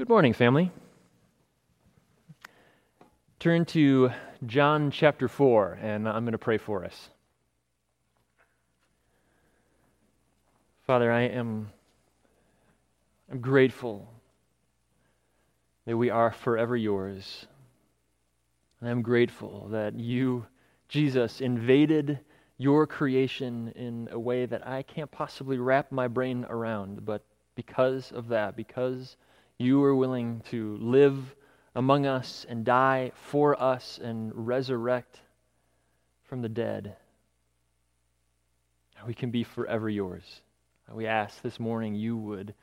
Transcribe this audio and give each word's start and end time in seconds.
Good 0.00 0.08
morning, 0.08 0.32
family. 0.32 0.72
Turn 3.38 3.66
to 3.66 4.08
John 4.46 4.90
chapter 4.90 5.28
4, 5.28 5.78
and 5.82 6.08
I'm 6.08 6.24
going 6.24 6.32
to 6.32 6.38
pray 6.38 6.56
for 6.56 6.86
us. 6.86 7.10
Father, 10.86 11.12
I 11.12 11.24
am 11.24 11.68
I'm 13.30 13.42
grateful 13.42 14.08
that 15.84 15.98
we 15.98 16.08
are 16.08 16.30
forever 16.30 16.78
yours. 16.78 17.44
And 18.80 18.88
I'm 18.88 19.02
grateful 19.02 19.68
that 19.68 20.00
you, 20.00 20.46
Jesus, 20.88 21.42
invaded 21.42 22.20
your 22.56 22.86
creation 22.86 23.70
in 23.76 24.08
a 24.10 24.18
way 24.18 24.46
that 24.46 24.66
I 24.66 24.82
can't 24.82 25.10
possibly 25.10 25.58
wrap 25.58 25.92
my 25.92 26.08
brain 26.08 26.46
around. 26.48 27.04
But 27.04 27.22
because 27.54 28.12
of 28.12 28.28
that, 28.28 28.56
because 28.56 29.18
you 29.60 29.78
were 29.78 29.94
willing 29.94 30.40
to 30.50 30.78
live 30.78 31.36
among 31.74 32.06
us 32.06 32.46
and 32.48 32.64
die 32.64 33.12
for 33.14 33.60
us 33.62 34.00
and 34.02 34.32
resurrect 34.34 35.20
from 36.24 36.40
the 36.40 36.48
dead. 36.48 36.96
We 39.06 39.12
can 39.12 39.30
be 39.30 39.44
forever 39.44 39.90
yours. 39.90 40.40
We 40.90 41.06
ask 41.06 41.42
this 41.42 41.60
morning 41.60 41.94
you 41.94 42.16
would 42.16 42.54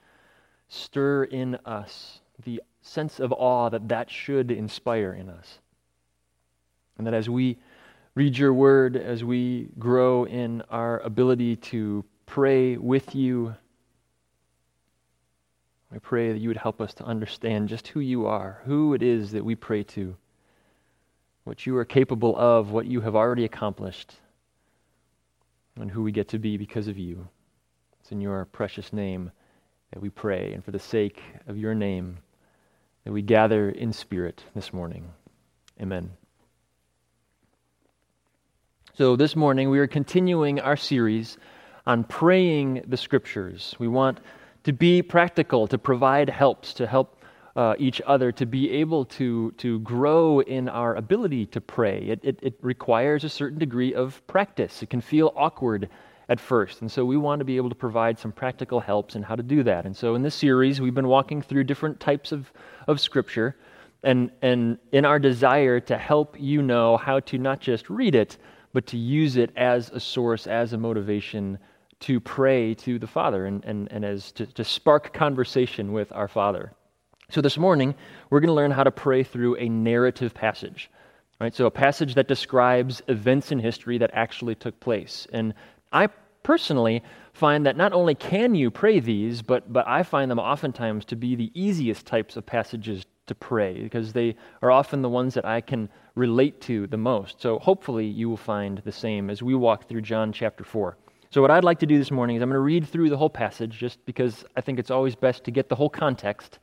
stir 0.69 1.25
in 1.25 1.55
us 1.65 2.19
the 2.43 2.63
sense 2.81 3.19
of 3.19 3.31
awe 3.31 3.69
that 3.69 3.87
that 3.89 4.09
should 4.09 4.49
inspire 4.49 5.13
in 5.13 5.29
us. 5.29 5.59
And 6.97 7.05
that 7.05 7.13
as 7.13 7.29
we 7.29 7.59
read 8.15 8.35
your 8.35 8.53
word, 8.53 8.97
as 8.97 9.23
we 9.23 9.69
grow 9.77 10.25
in 10.25 10.63
our 10.71 10.99
ability 11.01 11.57
to 11.57 12.03
pray 12.25 12.75
with 12.75 13.13
you, 13.13 13.55
I 15.93 15.99
pray 15.99 16.33
that 16.33 16.39
you 16.39 16.49
would 16.49 16.57
help 16.57 16.81
us 16.81 16.93
to 16.95 17.05
understand 17.05 17.69
just 17.69 17.87
who 17.87 18.01
you 18.01 18.27
are, 18.27 18.61
who 18.65 18.93
it 18.93 19.01
is 19.01 19.31
that 19.31 19.45
we 19.45 19.55
pray 19.55 19.83
to, 19.83 20.15
what 21.45 21.65
you 21.65 21.77
are 21.77 21.85
capable 21.85 22.35
of, 22.37 22.71
what 22.71 22.85
you 22.85 23.01
have 23.01 23.15
already 23.15 23.45
accomplished, 23.45 24.15
and 25.77 25.89
who 25.89 26.03
we 26.03 26.11
get 26.11 26.27
to 26.29 26.39
be 26.39 26.57
because 26.57 26.87
of 26.89 26.97
you. 26.97 27.27
It's 28.01 28.11
in 28.11 28.19
your 28.19 28.45
precious 28.45 28.91
name 28.91 29.31
that 29.93 30.01
we 30.01 30.09
pray, 30.09 30.53
and 30.53 30.63
for 30.63 30.71
the 30.71 30.79
sake 30.79 31.21
of 31.47 31.57
your 31.57 31.73
name, 31.73 32.17
that 33.05 33.13
we 33.13 33.21
gather 33.21 33.69
in 33.69 33.93
spirit 33.93 34.43
this 34.53 34.73
morning. 34.73 35.09
Amen. 35.81 36.11
So, 38.95 39.15
this 39.15 39.35
morning 39.35 39.69
we 39.69 39.79
are 39.79 39.87
continuing 39.87 40.59
our 40.59 40.75
series 40.75 41.37
on 41.85 42.03
praying 42.03 42.83
the 42.87 42.97
scriptures. 42.97 43.75
We 43.79 43.87
want 43.87 44.19
to 44.67 44.73
be 44.73 45.01
practical, 45.01 45.65
to 45.65 45.77
provide 45.77 46.29
helps, 46.29 46.73
to 46.73 46.85
help 46.85 47.23
uh, 47.55 47.73
each 47.79 48.01
other, 48.05 48.33
to 48.33 48.45
be 48.45 48.69
able 48.69 49.05
to, 49.05 49.51
to 49.51 49.79
grow 49.79 50.41
in 50.41 50.67
our 50.67 50.95
ability 50.95 51.45
to 51.45 51.61
pray. 51.61 51.99
It, 51.99 52.19
it, 52.21 52.39
it 52.41 52.59
requires 52.61 53.23
a 53.23 53.29
certain 53.29 53.57
degree 53.57 53.93
of 53.93 54.21
practice. 54.27 54.83
It 54.83 54.89
can 54.89 54.99
feel 54.99 55.31
awkward 55.37 55.87
at 56.27 56.37
first. 56.37 56.81
And 56.81 56.91
so 56.91 57.05
we 57.05 57.15
want 57.15 57.39
to 57.39 57.45
be 57.45 57.55
able 57.55 57.69
to 57.69 57.75
provide 57.75 58.19
some 58.19 58.33
practical 58.33 58.81
helps 58.81 59.15
in 59.15 59.23
how 59.23 59.37
to 59.37 59.41
do 59.41 59.63
that. 59.63 59.85
And 59.85 59.95
so 59.95 60.15
in 60.15 60.21
this 60.21 60.35
series, 60.35 60.81
we've 60.81 60.93
been 60.93 61.07
walking 61.07 61.41
through 61.41 61.63
different 61.63 61.97
types 62.01 62.33
of, 62.33 62.51
of 62.87 62.99
scripture. 62.99 63.55
And, 64.03 64.31
and 64.41 64.79
in 64.91 65.05
our 65.05 65.17
desire 65.17 65.79
to 65.79 65.97
help 65.97 66.35
you 66.37 66.61
know 66.61 66.97
how 66.97 67.21
to 67.21 67.37
not 67.37 67.61
just 67.61 67.89
read 67.89 68.15
it, 68.15 68.35
but 68.73 68.85
to 68.87 68.97
use 68.97 69.37
it 69.37 69.51
as 69.55 69.91
a 69.91 69.99
source, 70.01 70.45
as 70.45 70.73
a 70.73 70.77
motivation 70.77 71.57
to 72.01 72.19
pray 72.19 72.73
to 72.75 72.99
the 72.99 73.07
Father 73.07 73.45
and, 73.45 73.63
and, 73.65 73.87
and 73.91 74.05
as 74.05 74.31
to, 74.33 74.45
to 74.45 74.63
spark 74.63 75.13
conversation 75.13 75.93
with 75.93 76.11
our 76.13 76.27
Father. 76.27 76.73
So 77.29 77.41
this 77.41 77.57
morning, 77.57 77.95
we're 78.29 78.39
going 78.39 78.49
to 78.49 78.53
learn 78.53 78.71
how 78.71 78.83
to 78.83 78.91
pray 78.91 79.23
through 79.23 79.57
a 79.57 79.67
narrative 79.67 80.33
passage. 80.33 80.89
Right? 81.41 81.53
So 81.53 81.65
a 81.65 81.71
passage 81.71 82.15
that 82.15 82.27
describes 82.27 83.01
events 83.07 83.51
in 83.51 83.59
history 83.59 83.97
that 83.99 84.11
actually 84.13 84.55
took 84.55 84.79
place. 84.79 85.27
And 85.33 85.53
I 85.91 86.07
personally 86.43 87.03
find 87.33 87.65
that 87.65 87.77
not 87.77 87.93
only 87.93 88.15
can 88.15 88.55
you 88.55 88.71
pray 88.71 88.99
these, 88.99 89.41
but, 89.41 89.71
but 89.71 89.87
I 89.87 90.03
find 90.03 90.31
them 90.31 90.39
oftentimes 90.39 91.05
to 91.05 91.15
be 91.15 91.35
the 91.35 91.51
easiest 91.53 92.05
types 92.05 92.37
of 92.37 92.45
passages 92.45 93.05
to 93.27 93.35
pray 93.35 93.81
because 93.81 94.13
they 94.13 94.35
are 94.61 94.71
often 94.71 95.01
the 95.01 95.09
ones 95.09 95.33
that 95.33 95.45
I 95.45 95.61
can 95.61 95.89
relate 96.15 96.61
to 96.61 96.87
the 96.87 96.97
most. 96.97 97.41
So 97.41 97.59
hopefully 97.59 98.05
you 98.05 98.29
will 98.29 98.37
find 98.37 98.79
the 98.79 98.91
same 98.91 99.29
as 99.29 99.43
we 99.43 99.53
walk 99.53 99.87
through 99.87 100.01
John 100.01 100.31
chapter 100.31 100.63
4. 100.63 100.97
So, 101.29 101.41
what 101.41 101.51
I'd 101.51 101.65
like 101.65 101.79
to 101.79 101.85
do 101.85 101.97
this 101.97 102.09
morning 102.09 102.37
is 102.37 102.41
I'm 102.41 102.47
going 102.47 102.55
to 102.55 102.59
read 102.61 102.87
through 102.87 103.09
the 103.09 103.17
whole 103.17 103.29
passage 103.29 103.77
just 103.77 104.05
because 104.05 104.45
I 104.55 104.61
think 104.61 104.79
it's 104.79 104.91
always 104.91 105.13
best 105.13 105.43
to 105.43 105.51
get 105.51 105.67
the 105.67 105.75
whole 105.75 105.89
context 105.89 106.59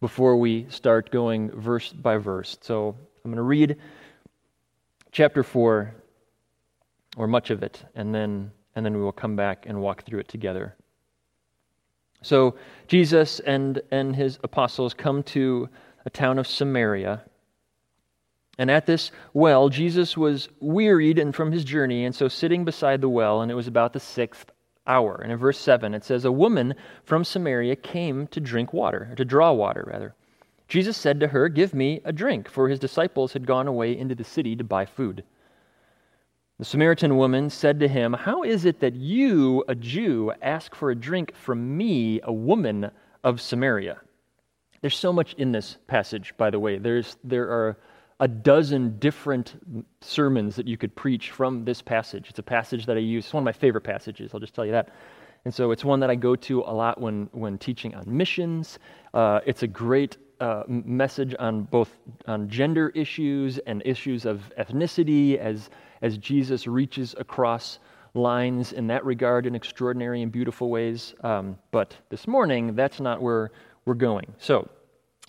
before 0.00 0.36
we 0.36 0.66
start 0.68 1.10
going 1.10 1.50
verse 1.58 1.90
by 1.90 2.18
verse. 2.18 2.58
So, 2.60 2.94
I'm 3.24 3.30
going 3.30 3.36
to 3.36 3.42
read 3.42 3.76
chapter 5.10 5.42
4 5.42 5.94
or 7.16 7.26
much 7.26 7.50
of 7.50 7.62
it 7.62 7.82
and 7.94 8.14
then 8.14 8.50
and 8.76 8.84
then 8.84 8.94
we 8.94 9.00
will 9.00 9.12
come 9.12 9.36
back 9.36 9.64
and 9.66 9.80
walk 9.80 10.04
through 10.04 10.18
it 10.18 10.28
together. 10.28 10.76
So, 12.20 12.56
Jesus 12.88 13.40
and 13.40 13.80
and 13.90 14.14
his 14.14 14.38
apostles 14.44 14.92
come 14.92 15.22
to 15.22 15.68
a 16.04 16.10
town 16.10 16.38
of 16.38 16.46
Samaria 16.46 17.22
and 18.58 18.70
at 18.70 18.86
this 18.86 19.10
well, 19.32 19.68
Jesus 19.68 20.16
was 20.16 20.48
wearied 20.60 21.18
and 21.18 21.34
from 21.34 21.52
his 21.52 21.64
journey, 21.64 22.04
and 22.04 22.14
so 22.14 22.28
sitting 22.28 22.64
beside 22.64 23.00
the 23.00 23.08
well, 23.08 23.42
and 23.42 23.50
it 23.50 23.54
was 23.54 23.66
about 23.66 23.92
the 23.92 24.00
sixth 24.00 24.50
hour. 24.86 25.18
And 25.22 25.32
in 25.32 25.38
verse 25.38 25.58
7, 25.58 25.94
it 25.94 26.04
says, 26.04 26.24
A 26.24 26.32
woman 26.32 26.74
from 27.04 27.24
Samaria 27.24 27.76
came 27.76 28.26
to 28.28 28.40
drink 28.40 28.72
water, 28.72 29.08
or 29.10 29.14
to 29.16 29.24
draw 29.24 29.52
water, 29.52 29.84
rather. 29.86 30.14
Jesus 30.68 30.96
said 30.96 31.20
to 31.20 31.28
her, 31.28 31.48
Give 31.48 31.74
me 31.74 32.00
a 32.04 32.12
drink, 32.12 32.48
for 32.48 32.68
his 32.68 32.78
disciples 32.78 33.32
had 33.32 33.46
gone 33.46 33.66
away 33.66 33.96
into 33.96 34.14
the 34.14 34.24
city 34.24 34.56
to 34.56 34.64
buy 34.64 34.86
food. 34.86 35.24
The 36.58 36.64
Samaritan 36.64 37.16
woman 37.16 37.50
said 37.50 37.80
to 37.80 37.88
him, 37.88 38.12
How 38.12 38.42
is 38.44 38.64
it 38.64 38.80
that 38.80 38.94
you, 38.94 39.64
a 39.66 39.74
Jew, 39.74 40.32
ask 40.40 40.74
for 40.74 40.90
a 40.90 40.94
drink 40.96 41.34
from 41.34 41.76
me, 41.76 42.20
a 42.22 42.32
woman 42.32 42.90
of 43.24 43.40
Samaria? 43.40 43.98
There's 44.80 44.96
so 44.96 45.12
much 45.12 45.34
in 45.34 45.50
this 45.50 45.78
passage, 45.86 46.34
by 46.36 46.50
the 46.50 46.60
way. 46.60 46.78
There's, 46.78 47.16
there 47.24 47.48
are 47.48 47.78
a 48.20 48.28
dozen 48.28 48.98
different 48.98 49.54
sermons 50.00 50.56
that 50.56 50.68
you 50.68 50.76
could 50.76 50.94
preach 50.94 51.30
from 51.30 51.64
this 51.64 51.82
passage. 51.82 52.26
It's 52.30 52.38
a 52.38 52.44
passage 52.44 52.86
that 52.86 52.96
I 52.96 53.00
use. 53.00 53.24
It's 53.24 53.34
one 53.34 53.42
of 53.42 53.44
my 53.44 53.52
favorite 53.52 53.82
passages, 53.82 54.32
I'll 54.32 54.40
just 54.40 54.54
tell 54.54 54.64
you 54.64 54.72
that. 54.72 54.90
And 55.44 55.52
so 55.52 55.72
it's 55.72 55.84
one 55.84 56.00
that 56.00 56.10
I 56.10 56.14
go 56.14 56.36
to 56.36 56.60
a 56.60 56.72
lot 56.72 57.00
when, 57.00 57.28
when 57.32 57.58
teaching 57.58 57.94
on 57.94 58.04
missions. 58.06 58.78
Uh, 59.12 59.40
it's 59.44 59.62
a 59.62 59.66
great 59.66 60.16
uh, 60.40 60.62
message 60.66 61.34
on 61.38 61.62
both 61.64 61.98
on 62.26 62.48
gender 62.48 62.90
issues 62.90 63.58
and 63.58 63.82
issues 63.84 64.24
of 64.24 64.50
ethnicity 64.58 65.36
as, 65.36 65.70
as 66.02 66.16
Jesus 66.18 66.66
reaches 66.66 67.14
across 67.18 67.78
lines 68.14 68.72
in 68.72 68.86
that 68.86 69.04
regard 69.04 69.44
in 69.44 69.54
extraordinary 69.54 70.22
and 70.22 70.32
beautiful 70.32 70.70
ways. 70.70 71.14
Um, 71.22 71.58
but 71.72 71.96
this 72.08 72.26
morning, 72.26 72.74
that's 72.74 73.00
not 73.00 73.20
where 73.20 73.50
we're 73.84 73.94
going. 73.94 74.34
So 74.38 74.60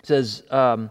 it 0.00 0.06
says, 0.06 0.44
um, 0.50 0.90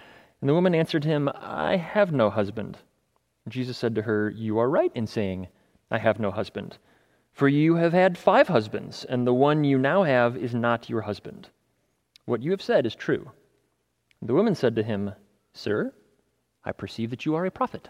And 0.41 0.49
the 0.49 0.55
woman 0.55 0.73
answered 0.73 1.03
him, 1.03 1.29
I 1.35 1.77
have 1.77 2.11
no 2.11 2.31
husband. 2.31 2.79
Jesus 3.47 3.77
said 3.77 3.95
to 3.95 4.01
her, 4.01 4.29
You 4.29 4.57
are 4.57 4.69
right 4.69 4.91
in 4.95 5.07
saying, 5.07 5.47
I 5.91 5.99
have 5.99 6.19
no 6.19 6.31
husband. 6.31 6.77
For 7.31 7.47
you 7.47 7.75
have 7.75 7.93
had 7.93 8.17
five 8.17 8.47
husbands, 8.47 9.05
and 9.05 9.25
the 9.25 9.33
one 9.33 9.63
you 9.63 9.77
now 9.77 10.03
have 10.03 10.35
is 10.35 10.53
not 10.53 10.89
your 10.89 11.01
husband. 11.01 11.49
What 12.25 12.41
you 12.41 12.51
have 12.51 12.61
said 12.61 12.85
is 12.85 12.95
true. 12.95 13.31
The 14.21 14.33
woman 14.33 14.55
said 14.55 14.75
to 14.75 14.83
him, 14.83 15.13
Sir, 15.53 15.93
I 16.63 16.71
perceive 16.71 17.09
that 17.11 17.25
you 17.25 17.35
are 17.35 17.45
a 17.45 17.51
prophet. 17.51 17.89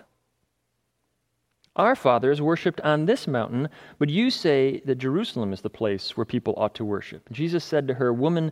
Our 1.76 1.96
fathers 1.96 2.42
worshipped 2.42 2.82
on 2.82 3.06
this 3.06 3.28
mountain, 3.28 3.70
but 3.98 4.10
you 4.10 4.30
say 4.30 4.82
that 4.86 4.96
Jerusalem 4.96 5.54
is 5.54 5.62
the 5.62 5.70
place 5.70 6.18
where 6.18 6.26
people 6.26 6.54
ought 6.58 6.76
to 6.76 6.86
worship. 6.86 7.30
Jesus 7.32 7.64
said 7.64 7.88
to 7.88 7.94
her, 7.94 8.12
Woman, 8.12 8.52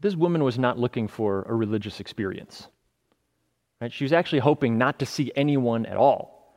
This 0.00 0.16
woman 0.16 0.44
was 0.44 0.58
not 0.58 0.78
looking 0.78 1.08
for 1.08 1.42
a 1.48 1.54
religious 1.54 2.00
experience. 2.00 2.68
Right? 3.80 3.92
She 3.92 4.04
was 4.04 4.12
actually 4.12 4.40
hoping 4.40 4.78
not 4.78 4.98
to 4.98 5.06
see 5.06 5.32
anyone 5.36 5.86
at 5.86 5.96
all. 5.96 6.54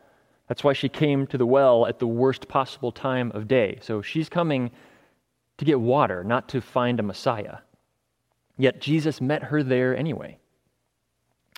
That's 0.48 0.64
why 0.64 0.74
she 0.74 0.90
came 0.90 1.28
to 1.28 1.38
the 1.38 1.46
well 1.46 1.86
at 1.88 2.00
the 2.00 2.08
worst 2.08 2.48
possible 2.48 2.92
time 2.92 3.32
of 3.34 3.48
day. 3.48 3.80
So 3.82 4.02
she's 4.02 4.30
coming 4.30 4.72
to 5.58 5.66
get 5.66 5.80
water, 5.80 6.24
not 6.24 6.48
to 6.50 6.62
find 6.62 7.00
a 7.00 7.04
Messiah. 7.04 7.58
Yet 8.58 8.82
Jesus 8.82 9.22
met 9.22 9.44
her 9.44 9.64
there 9.64 9.96
anyway. 9.96 10.38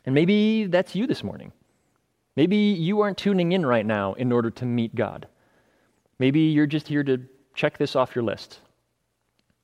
And 0.06 0.16
maybe 0.16 0.66
that's 0.66 0.96
you 0.96 1.06
this 1.06 1.24
morning. 1.24 1.52
Maybe 2.36 2.58
you 2.58 3.02
aren't 3.02 3.18
tuning 3.18 3.52
in 3.52 3.66
right 3.66 3.86
now 3.86 4.14
in 4.14 4.32
order 4.32 4.50
to 4.50 4.66
meet 4.66 4.96
God. 4.96 5.28
Maybe 6.20 6.42
you're 6.42 6.68
just 6.68 6.88
here 6.88 7.04
to 7.04 7.22
check 7.54 7.78
this 7.78 7.96
off 7.96 8.16
your 8.16 8.24
list. 8.24 8.60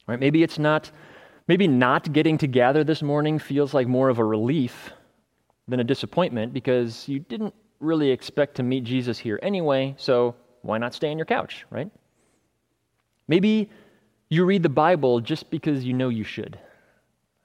Right? 0.07 0.19
Maybe 0.19 0.43
it's 0.43 0.59
not 0.59 0.91
maybe 1.47 1.67
not 1.67 2.11
getting 2.11 2.37
to 2.39 2.47
gather 2.47 2.83
this 2.83 3.01
morning 3.01 3.39
feels 3.39 3.73
like 3.73 3.87
more 3.87 4.09
of 4.09 4.19
a 4.19 4.23
relief 4.23 4.91
than 5.67 5.79
a 5.79 5.83
disappointment 5.83 6.53
because 6.53 7.07
you 7.07 7.19
didn't 7.19 7.53
really 7.79 8.11
expect 8.11 8.55
to 8.55 8.63
meet 8.63 8.83
Jesus 8.83 9.17
here 9.17 9.39
anyway, 9.43 9.95
so 9.97 10.35
why 10.61 10.77
not 10.77 10.93
stay 10.93 11.11
on 11.11 11.17
your 11.17 11.25
couch, 11.25 11.65
right? 11.69 11.89
Maybe 13.27 13.69
you 14.29 14.45
read 14.45 14.63
the 14.63 14.69
Bible 14.69 15.19
just 15.19 15.49
because 15.49 15.83
you 15.83 15.93
know 15.93 16.09
you 16.09 16.23
should. 16.23 16.57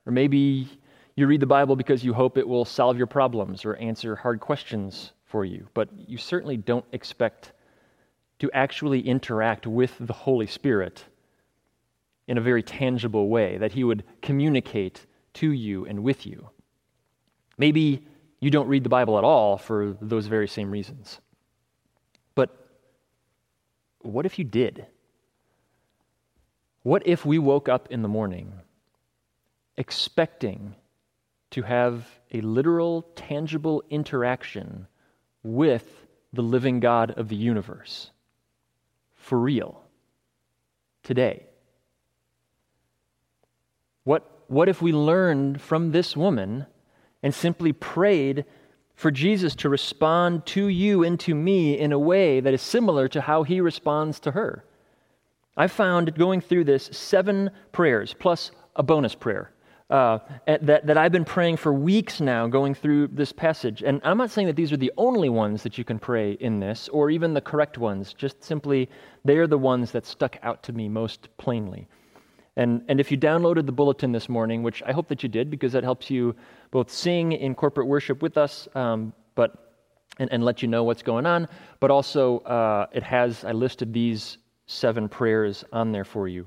Or 0.07 0.13
maybe 0.13 0.69
you 1.17 1.27
read 1.27 1.41
the 1.41 1.47
Bible 1.47 1.77
because 1.77 2.05
you 2.05 2.15
hope 2.15 2.39
it 2.39 2.49
will 2.49 2.65
solve 2.65 2.97
your 2.97 3.07
problems 3.07 3.65
or 3.65 3.77
answer 3.77 4.17
hard 4.17 4.41
questions 4.41 5.13
for 5.25 5.45
you, 5.45 5.69
but 5.75 5.89
you 5.95 6.17
certainly 6.19 6.57
don't 6.57 6.85
expect 6.93 7.53
to 8.39 8.51
actually 8.53 9.01
interact 9.01 9.67
with 9.67 9.95
the 10.01 10.13
Holy 10.13 10.47
Spirit 10.47 11.05
in 12.31 12.39
a 12.39 12.41
very 12.41 12.63
tangible 12.63 13.29
way, 13.29 13.59
that 13.59 13.73
He 13.73 13.85
would 13.85 14.05
communicate 14.23 15.05
to 15.35 15.51
you 15.51 15.85
and 15.85 16.03
with 16.03 16.25
you. 16.25 16.49
Maybe 17.59 18.07
you 18.41 18.51
don't 18.51 18.69
read 18.69 18.85
the 18.85 18.89
Bible 18.89 19.19
at 19.19 19.25
all 19.25 19.59
for 19.59 19.97
those 20.01 20.27
very 20.27 20.49
same 20.49 20.71
reasons. 20.71 21.21
But 22.35 22.49
what 24.01 24.25
if 24.25 24.39
you 24.39 24.45
did? 24.45 24.87
What 26.83 27.03
if 27.05 27.27
we 27.27 27.39
woke 27.39 27.69
up 27.69 27.89
in 27.91 28.01
the 28.01 28.09
morning 28.09 28.53
expecting 29.77 30.75
to 31.51 31.63
have 31.63 32.09
a 32.33 32.41
literal, 32.41 33.03
tangible 33.15 33.83
interaction 33.91 34.87
with 35.43 36.07
the 36.33 36.43
living 36.43 36.81
God 36.81 37.11
of 37.11 37.29
the 37.29 37.37
universe? 37.37 38.11
for 39.21 39.39
real 39.39 39.81
today? 41.03 41.47
What, 44.11 44.29
what 44.49 44.69
if 44.69 44.83
we 44.83 44.91
learned 44.91 45.61
from 45.61 45.93
this 45.93 46.17
woman 46.17 46.67
and 47.23 47.33
simply 47.33 47.73
prayed 47.73 48.45
for 48.97 49.13
Jesus 49.13 49.55
to 49.55 49.69
respond 49.69 50.47
to 50.47 50.67
you 50.67 51.05
and 51.05 51.21
to 51.21 51.33
me 51.33 51.79
in 51.79 51.93
a 51.93 51.99
way 52.13 52.41
that 52.41 52.53
is 52.53 52.61
similar 52.61 53.07
to 53.07 53.21
how 53.21 53.45
he 53.45 53.61
responds 53.61 54.19
to 54.19 54.33
her? 54.33 54.65
I 55.57 55.69
found 55.69 56.17
going 56.17 56.41
through 56.41 56.65
this 56.65 56.87
seven 56.91 57.53
prayers 57.71 58.13
plus 58.19 58.51
a 58.75 58.83
bonus 58.83 59.15
prayer 59.15 59.53
uh, 59.91 60.19
that, 60.45 60.89
that 60.89 60.99
I've 60.99 61.13
been 61.13 61.25
praying 61.25 61.59
for 61.59 61.73
weeks 61.73 62.21
now 62.21 62.49
going 62.49 62.75
through 62.75 63.11
this 63.13 63.31
passage. 63.31 63.85
And 63.85 64.01
I'm 64.03 64.19
not 64.19 64.33
saying 64.33 64.49
that 64.49 64.57
these 64.57 64.73
are 64.73 64.77
the 64.77 64.93
only 64.97 65.29
ones 65.29 65.63
that 65.63 65.79
you 65.79 65.85
can 65.85 66.01
pray 66.01 66.33
in 66.33 66.59
this, 66.59 66.89
or 66.89 67.11
even 67.11 67.33
the 67.33 67.41
correct 67.41 67.79
ones, 67.79 68.13
just 68.13 68.43
simply 68.43 68.91
they 69.25 69.37
are 69.37 69.47
the 69.47 69.57
ones 69.57 69.93
that 69.93 70.05
stuck 70.05 70.37
out 70.43 70.65
to 70.65 70.73
me 70.73 70.89
most 70.89 71.29
plainly. 71.37 71.87
And, 72.57 72.83
and 72.89 73.01
if 73.01 73.11
you 73.11 73.17
downloaded 73.17 73.67
the 73.67 73.73
bulletin 73.73 74.13
this 74.13 74.29
morning, 74.29 74.63
which 74.63 74.83
I 74.83 74.93
hope 74.93 75.09
that 75.09 75.23
you 75.23 75.29
did 75.29 75.51
because 75.51 75.73
that 75.73 75.85
helps 75.85 76.11
you 76.11 76.35
both 76.71 76.91
sing 76.91 77.33
in 77.33 77.55
corporate 77.55 77.87
worship 77.87 78.23
with 78.23 78.37
us, 78.37 78.69
um, 78.75 79.13
but 79.35 79.67
and, 80.19 80.31
and, 80.33 80.45
let 80.45 80.61
you 80.61 80.69
know 80.69 80.85
what's 80.85 81.03
going 81.03 81.25
on, 81.25 81.49
but 81.79 81.91
also 81.91 82.41
uh, 82.41 82.87
it 82.93 83.03
has, 83.03 83.45
I 83.45 83.53
listed 83.53 83.93
these 83.93 84.39
seven 84.67 85.09
prayers 85.09 85.65
on 85.73 85.93
there 85.93 86.05
for 86.05 86.29
you. 86.29 86.47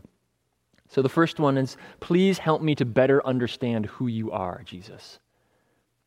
So 0.90 1.02
the 1.02 1.10
first 1.10 1.40
one 1.40 1.58
is 1.58 1.78
please 2.00 2.38
help 2.38 2.62
me 2.62 2.76
to 2.76 2.86
better 2.86 3.26
understand 3.26 3.88
who 3.88 4.08
you 4.08 4.32
are, 4.32 4.62
Jesus. 4.64 5.20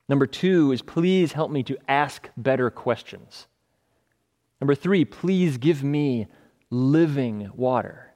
Number 0.08 0.26
two 0.26 0.70
is 0.70 0.82
please 0.82 1.32
help 1.32 1.50
me 1.50 1.62
to 1.64 1.76
ask 1.88 2.28
better 2.36 2.70
questions. 2.70 3.48
Number 4.60 4.74
three, 4.74 5.04
please 5.04 5.58
give 5.58 5.82
me 5.82 6.28
living 6.70 7.50
water. 7.54 8.14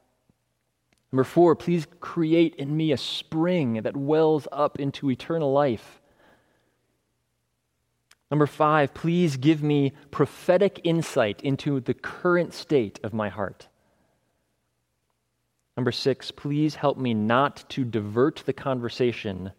Number 1.13 1.25
four, 1.25 1.57
please 1.57 1.87
create 1.99 2.55
in 2.55 2.77
me 2.77 2.93
a 2.93 2.97
spring 2.97 3.83
that 3.83 3.97
wells 3.97 4.47
up 4.53 4.79
into 4.79 5.11
eternal 5.11 5.53
life. 5.53 6.01
Number 8.31 8.47
five, 8.47 8.95
please 8.95 9.37
give 9.37 9.61
me 9.61 9.93
prophetic 10.13 10.81
insight 10.85 11.41
into 11.43 11.81
the 11.81 11.95
current 11.95 12.55
state 12.55 13.01
of 13.03 13.13
my 13.13 13.29
heart. 13.29 13.67
Number 15.77 15.91
six, 15.91 16.31
please 16.31 16.77
help 16.77 16.97
me 16.97 17.13
not 17.13 17.65
to 17.71 17.85
divert 17.85 18.43
the 18.47 18.53
conversation 18.53 19.51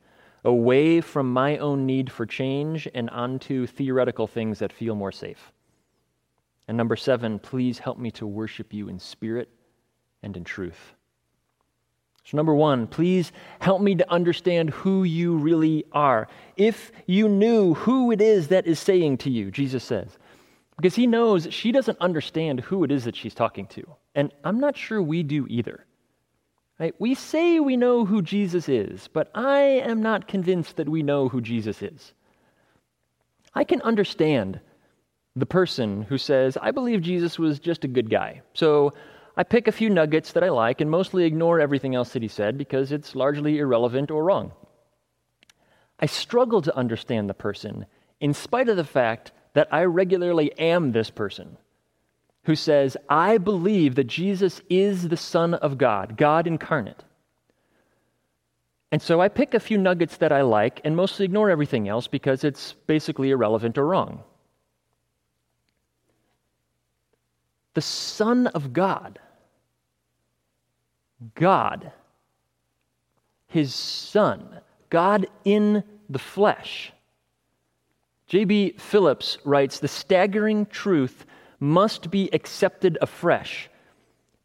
away 0.46 1.02
from 1.02 1.34
my 1.34 1.58
own 1.58 1.86
need 1.86 2.12
for 2.12 2.26
change 2.26 2.88
and 2.94 3.10
onto 3.10 3.68
theoretical 3.68 4.26
things 4.26 4.60
that 4.60 4.72
feel 4.72 4.96
more 4.96 5.12
safe. 5.12 5.52
And 6.68 6.78
number 6.78 6.96
seven, 6.96 7.40
please 7.40 7.80
help 7.80 7.98
me 7.98 8.12
to 8.12 8.26
worship 8.26 8.74
you 8.74 8.88
in 8.88 9.00
spirit 9.00 9.50
and 10.24 10.38
in 10.38 10.44
truth. 10.44 10.94
So, 12.24 12.38
number 12.38 12.54
one, 12.54 12.88
please 12.88 13.32
help 13.60 13.82
me 13.82 13.96
to 13.96 14.12
understand 14.12 14.70
who 14.70 15.04
you 15.04 15.38
really 15.38 15.86
are. 15.92 16.28
If 16.56 16.92
you 17.08 17.28
knew 17.28 17.74
who 17.74 18.12
it 18.12 18.22
is 18.22 18.50
that 18.50 18.68
is 18.68 18.80
saying 18.80 19.18
to 19.20 19.30
you, 19.30 19.50
Jesus 19.50 19.84
says, 19.84 20.18
because 20.78 20.96
he 20.96 21.08
knows 21.08 21.48
she 21.52 21.72
doesn't 21.72 22.00
understand 22.00 22.60
who 22.60 22.84
it 22.84 22.92
is 22.92 23.06
that 23.06 23.16
she's 23.16 23.34
talking 23.34 23.68
to. 23.68 23.84
And 24.16 24.32
I'm 24.44 24.60
not 24.60 24.78
sure 24.78 25.02
we 25.02 25.24
do 25.24 25.48
either. 25.50 25.86
Right? 26.80 26.96
We 27.00 27.14
say 27.14 27.60
we 27.60 27.78
know 27.78 28.06
who 28.06 28.24
Jesus 28.24 28.68
is, 28.68 29.08
but 29.08 29.30
I 29.36 29.60
am 29.60 30.02
not 30.02 30.28
convinced 30.28 30.78
that 30.78 30.90
we 30.90 31.04
know 31.04 31.30
who 31.30 31.40
Jesus 31.40 31.82
is. 31.84 32.14
I 33.54 33.64
can 33.64 33.82
understand 33.84 34.60
the 35.36 35.46
person 35.46 36.02
who 36.04 36.18
says, 36.18 36.58
I 36.60 36.72
believe 36.72 37.02
Jesus 37.02 37.38
was 37.38 37.60
just 37.60 37.84
a 37.84 37.88
good 37.88 38.10
guy. 38.10 38.42
So 38.54 38.94
I 39.36 39.44
pick 39.44 39.68
a 39.68 39.72
few 39.72 39.90
nuggets 39.90 40.34
that 40.34 40.44
I 40.44 40.50
like 40.50 40.82
and 40.82 40.92
mostly 40.92 41.24
ignore 41.24 41.60
everything 41.60 41.96
else 41.96 42.14
that 42.14 42.22
he 42.22 42.28
said 42.28 42.58
because 42.58 42.92
it's 42.92 43.16
largely 43.16 43.60
irrelevant 43.60 44.12
or 44.12 44.24
wrong. 44.24 44.52
I 46.00 46.06
struggle 46.06 46.62
to 46.64 46.76
understand 46.76 47.30
the 47.30 47.34
person 47.34 47.86
in 48.20 48.34
spite 48.34 48.70
of 48.70 48.78
the 48.78 48.84
fact 48.84 49.32
that 49.54 49.68
I 49.72 49.84
regularly 49.84 50.52
am 50.58 50.92
this 50.92 51.10
person 51.10 51.58
who 52.44 52.56
says, 52.56 52.98
I 53.08 53.38
believe 53.38 53.96
that 53.96 54.08
Jesus 54.08 54.62
is 54.70 55.10
the 55.10 55.18
Son 55.18 55.54
of 55.54 55.78
God, 55.78 56.18
God 56.18 56.48
incarnate. 56.48 57.04
And 58.92 59.02
so 59.02 59.22
I 59.22 59.30
pick 59.30 59.54
a 59.54 59.60
few 59.60 59.78
nuggets 59.78 60.18
that 60.18 60.32
I 60.32 60.42
like 60.42 60.82
and 60.84 60.96
mostly 60.96 61.24
ignore 61.24 61.50
everything 61.50 61.88
else 61.88 62.08
because 62.08 62.44
it's 62.44 62.74
basically 62.88 63.30
irrelevant 63.30 63.78
or 63.78 63.88
wrong. 63.88 64.24
The 67.74 67.82
Son 67.82 68.48
of 68.48 68.74
God, 68.74 69.20
God, 71.36 71.92
His 73.48 73.74
Son, 73.74 74.60
God 74.90 75.28
in 75.46 75.84
the 76.10 76.20
flesh. 76.20 76.92
J.B. 78.28 78.76
Phillips 78.78 79.38
writes 79.44 79.80
the 79.80 79.88
staggering 79.88 80.66
truth 80.66 81.26
must 81.60 82.12
be 82.12 82.30
accepted 82.34 82.98
afresh 83.02 83.70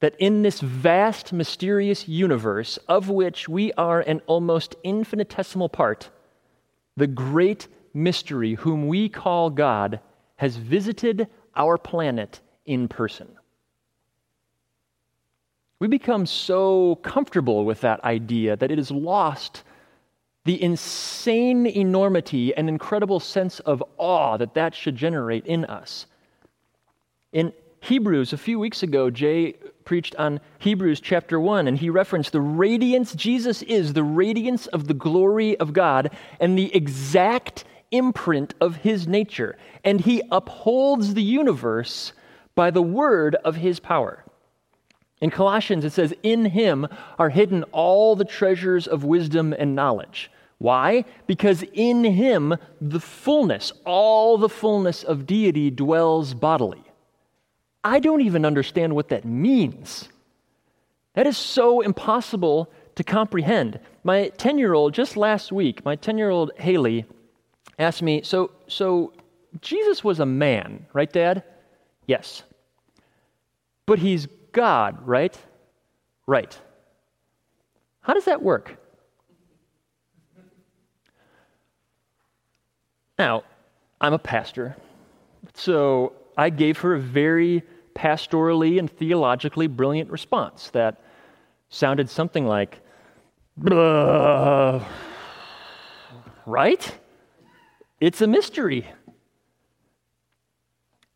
that 0.00 0.14
in 0.18 0.42
this 0.42 0.61
vast, 0.61 1.33
mysterious 1.33 2.06
universe, 2.06 2.78
of 2.88 3.09
which 3.09 3.49
we 3.49 3.73
are 3.73 4.00
an 4.00 4.21
almost 4.26 4.76
infinitesimal 4.85 5.68
part, 5.68 6.11
the 6.97 7.06
great 7.06 7.66
mystery, 7.95 8.54
whom 8.54 8.88
we 8.88 9.09
call 9.09 9.49
God, 9.50 10.00
has 10.37 10.56
visited 10.56 11.28
our 11.54 11.78
planet 11.78 12.40
in 12.66 12.88
person. 12.88 13.28
We 15.78 15.88
become 15.88 16.26
so 16.26 16.96
comfortable 16.96 17.64
with 17.64 17.82
that 17.82 18.02
idea 18.02 18.56
that 18.56 18.70
it 18.70 18.78
has 18.78 18.90
lost 18.90 19.62
the 20.44 20.62
insane 20.62 21.66
enormity 21.66 22.54
and 22.54 22.68
incredible 22.68 23.20
sense 23.20 23.61
of 23.61 23.82
awe 23.99 24.37
that 24.37 24.54
that 24.54 24.75
should 24.75 24.96
generate 24.96 25.44
in 25.44 25.64
us. 25.64 26.06
In 27.32 27.52
Hebrews, 27.80 28.32
a 28.32 28.38
few 28.38 28.58
weeks 28.58 28.82
ago, 28.82 29.11
Jay 29.11 29.54
preached 29.85 30.16
on 30.16 30.40
Hebrews 30.58 31.00
chapter 31.00 31.38
1, 31.38 31.68
and 31.68 31.76
he 31.76 31.90
referenced 31.90 32.32
the 32.32 32.40
radiance 32.40 33.14
Jesus 33.14 33.62
is, 33.62 33.92
the 33.92 34.02
radiance 34.02 34.66
of 34.68 34.87
the 34.87 34.94
glory 34.94 35.58
of 35.58 35.73
God, 35.73 36.11
and 36.40 36.58
the 36.58 36.75
exact 36.75 37.64
imprint 37.90 38.54
of 38.61 38.76
his 38.76 39.06
nature. 39.06 39.56
And 39.85 40.00
he 40.00 40.23
upholds 40.30 41.14
the 41.14 41.23
universe 41.23 42.12
by 42.56 42.72
the 42.72 42.82
word 42.82 43.36
of 43.44 43.54
his 43.54 43.78
power. 43.78 44.25
In 45.20 45.30
Colossians, 45.30 45.84
it 45.84 45.92
says, 45.92 46.12
In 46.25 46.46
him 46.46 46.88
are 47.18 47.30
hidden 47.30 47.62
all 47.70 48.16
the 48.16 48.25
treasures 48.25 48.88
of 48.88 49.04
wisdom 49.04 49.54
and 49.56 49.76
knowledge. 49.76 50.30
Why? 50.58 51.04
Because 51.26 51.62
in 51.72 52.02
him 52.02 52.56
the 52.80 53.00
fullness, 53.00 53.72
all 53.84 54.38
the 54.38 54.48
fullness 54.48 55.04
of 55.04 55.26
deity 55.26 55.70
dwells 55.70 56.34
bodily. 56.34 56.82
I 57.84 58.00
don't 58.00 58.22
even 58.22 58.44
understand 58.44 58.94
what 58.94 59.10
that 59.10 59.25
means. 59.25 60.08
That 61.14 61.26
is 61.26 61.36
so 61.36 61.80
impossible 61.82 62.70
to 62.96 63.04
comprehend. 63.04 63.78
My 64.02 64.28
10 64.36 64.58
year 64.58 64.75
old, 64.75 64.92
just 64.92 65.16
last 65.16 65.52
week, 65.52 65.84
my 65.84 65.94
10 65.96 66.18
year 66.18 66.30
old 66.30 66.50
Haley 66.56 67.04
asked 67.78 68.02
me, 68.02 68.22
so, 68.22 68.50
so 68.66 69.12
Jesus 69.60 70.02
was 70.02 70.20
a 70.20 70.26
man, 70.26 70.86
right, 70.92 71.12
Dad? 71.12 71.44
Yes. 72.06 72.42
But 73.87 74.00
he's 74.00 74.26
God, 74.52 75.07
right? 75.07 75.38
Right. 76.26 76.59
How 78.00 78.14
does 78.14 78.25
that 78.26 78.43
work? 78.43 78.76
Now, 83.19 83.45
I'm 84.00 84.12
a 84.12 84.19
pastor, 84.19 84.76
so 85.55 86.12
I 86.37 86.50
gave 86.50 86.78
her 86.81 86.95
a 86.95 87.00
very 87.00 87.62
pastorally 87.95 88.78
and 88.78 88.90
theologically 88.90 89.69
brilliant 89.69 90.11
response 90.11 90.69
that 90.71 91.00
sounded 91.71 92.11
something 92.11 92.47
like, 92.47 92.81
right? 96.47 96.95
It's 98.00 98.21
a 98.21 98.26
mystery. 98.26 98.87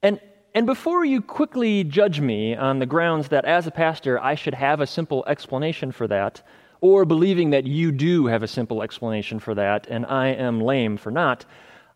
And 0.02 0.18
and 0.54 0.66
before 0.66 1.04
you 1.04 1.20
quickly 1.20 1.84
judge 1.84 2.20
me 2.20 2.56
on 2.56 2.78
the 2.78 2.86
grounds 2.86 3.28
that 3.28 3.44
as 3.44 3.66
a 3.66 3.70
pastor 3.70 4.20
I 4.20 4.34
should 4.34 4.54
have 4.54 4.80
a 4.80 4.86
simple 4.86 5.24
explanation 5.26 5.92
for 5.92 6.08
that, 6.08 6.42
or 6.80 7.04
believing 7.04 7.50
that 7.50 7.66
you 7.66 7.92
do 7.92 8.26
have 8.26 8.42
a 8.42 8.48
simple 8.48 8.82
explanation 8.82 9.38
for 9.38 9.54
that 9.54 9.86
and 9.88 10.04
I 10.06 10.28
am 10.28 10.60
lame 10.60 10.96
for 10.96 11.10
not, 11.10 11.44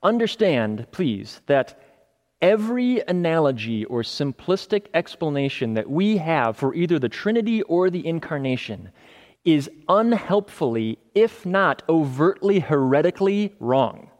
understand, 0.02 0.86
please, 0.92 1.40
that 1.46 1.80
every 2.40 3.00
analogy 3.08 3.84
or 3.86 4.02
simplistic 4.02 4.86
explanation 4.94 5.74
that 5.74 5.90
we 5.90 6.18
have 6.18 6.56
for 6.56 6.74
either 6.74 6.98
the 6.98 7.08
Trinity 7.08 7.62
or 7.62 7.90
the 7.90 8.06
Incarnation 8.06 8.90
is 9.44 9.68
unhelpfully, 9.88 10.98
if 11.14 11.44
not 11.44 11.82
overtly 11.88 12.60
heretically, 12.60 13.54
wrong 13.58 14.10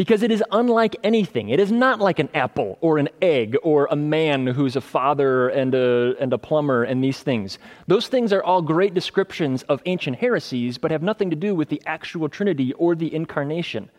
because 0.00 0.22
it 0.22 0.30
is 0.30 0.42
unlike 0.50 0.96
anything. 1.04 1.50
It 1.50 1.60
is 1.60 1.70
not 1.70 2.00
like 2.00 2.18
an 2.18 2.30
apple 2.32 2.78
or 2.80 2.96
an 2.96 3.10
egg 3.20 3.54
or 3.62 3.86
a 3.90 3.96
man 3.96 4.46
who's 4.46 4.74
a 4.74 4.80
father 4.80 5.50
and 5.50 5.74
a, 5.74 6.14
and 6.18 6.32
a 6.32 6.38
plumber 6.38 6.84
and 6.84 7.04
these 7.04 7.22
things. 7.22 7.58
Those 7.86 8.08
things 8.08 8.32
are 8.32 8.42
all 8.42 8.62
great 8.62 8.94
descriptions 8.94 9.62
of 9.64 9.82
ancient 9.84 10.16
heresies, 10.16 10.78
but 10.78 10.90
have 10.90 11.02
nothing 11.02 11.28
to 11.28 11.36
do 11.36 11.54
with 11.54 11.68
the 11.68 11.82
actual 11.84 12.30
Trinity 12.30 12.72
or 12.78 12.94
the 12.94 13.14
incarnation. 13.14 13.90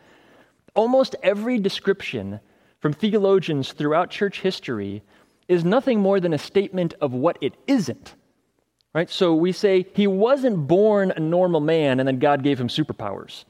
Almost 0.73 1.17
every 1.21 1.59
description 1.59 2.39
from 2.79 2.93
theologians 2.93 3.71
throughout 3.71 4.09
church 4.09 4.41
history 4.41 5.03
is 5.47 5.63
nothing 5.63 5.99
more 5.99 6.19
than 6.19 6.33
a 6.33 6.39
statement 6.39 6.95
of 6.99 7.13
what 7.13 7.37
it 7.41 7.53
isn't. 7.67 8.15
Right? 8.95 9.07
So 9.11 9.35
we 9.35 9.51
say 9.51 9.85
he 9.93 10.07
wasn't 10.07 10.67
born 10.67 11.11
a 11.11 11.19
normal 11.19 11.61
man 11.61 11.99
and 11.99 12.07
then 12.07 12.17
God 12.17 12.41
gave 12.41 12.59
him 12.59 12.69
superpowers. 12.69 13.45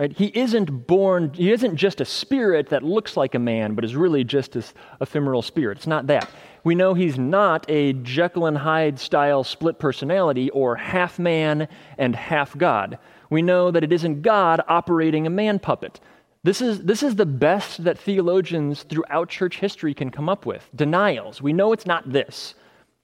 Right? 0.00 0.16
He 0.16 0.32
isn't 0.34 0.86
born, 0.86 1.30
he 1.34 1.52
isn't 1.52 1.76
just 1.76 2.00
a 2.00 2.06
spirit 2.06 2.70
that 2.70 2.82
looks 2.82 3.18
like 3.18 3.34
a 3.34 3.38
man, 3.38 3.74
but 3.74 3.84
is 3.84 3.94
really 3.94 4.24
just 4.24 4.52
this 4.52 4.72
ephemeral 4.98 5.42
spirit. 5.42 5.76
It's 5.76 5.86
not 5.86 6.06
that. 6.06 6.30
We 6.64 6.74
know 6.74 6.94
he's 6.94 7.18
not 7.18 7.66
a 7.68 7.92
Jekyll 7.92 8.46
and 8.46 8.56
Hyde 8.56 8.98
style 8.98 9.44
split 9.44 9.78
personality 9.78 10.48
or 10.50 10.76
half 10.76 11.18
man 11.18 11.68
and 11.98 12.16
half 12.16 12.56
God. 12.56 12.98
We 13.28 13.42
know 13.42 13.70
that 13.70 13.84
it 13.84 13.92
isn't 13.92 14.22
God 14.22 14.62
operating 14.68 15.26
a 15.26 15.30
man 15.30 15.58
puppet. 15.58 16.00
This 16.44 16.62
is, 16.62 16.80
this 16.80 17.02
is 17.02 17.16
the 17.16 17.26
best 17.26 17.84
that 17.84 17.98
theologians 17.98 18.84
throughout 18.84 19.28
church 19.28 19.58
history 19.58 19.92
can 19.92 20.08
come 20.08 20.30
up 20.30 20.46
with 20.46 20.66
denials. 20.74 21.42
We 21.42 21.52
know 21.52 21.74
it's 21.74 21.84
not 21.84 22.10
this. 22.10 22.54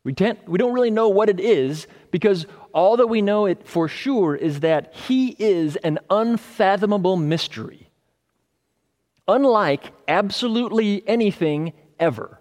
We, 0.02 0.14
can't, 0.14 0.38
we 0.48 0.56
don't 0.56 0.72
really 0.72 0.90
know 0.90 1.08
what 1.08 1.28
it 1.28 1.40
is 1.40 1.88
because 2.10 2.46
all 2.76 2.99
that 2.99 3.06
we 3.06 3.23
know 3.23 3.47
it 3.47 3.66
for 3.66 3.88
sure 3.88 4.37
is 4.37 4.61
that 4.61 4.95
he 4.95 5.35
is 5.38 5.76
an 5.76 5.99
unfathomable 6.11 7.16
mystery, 7.16 7.88
unlike 9.26 9.92
absolutely 10.06 11.02
anything 11.09 11.73
ever. 11.99 12.38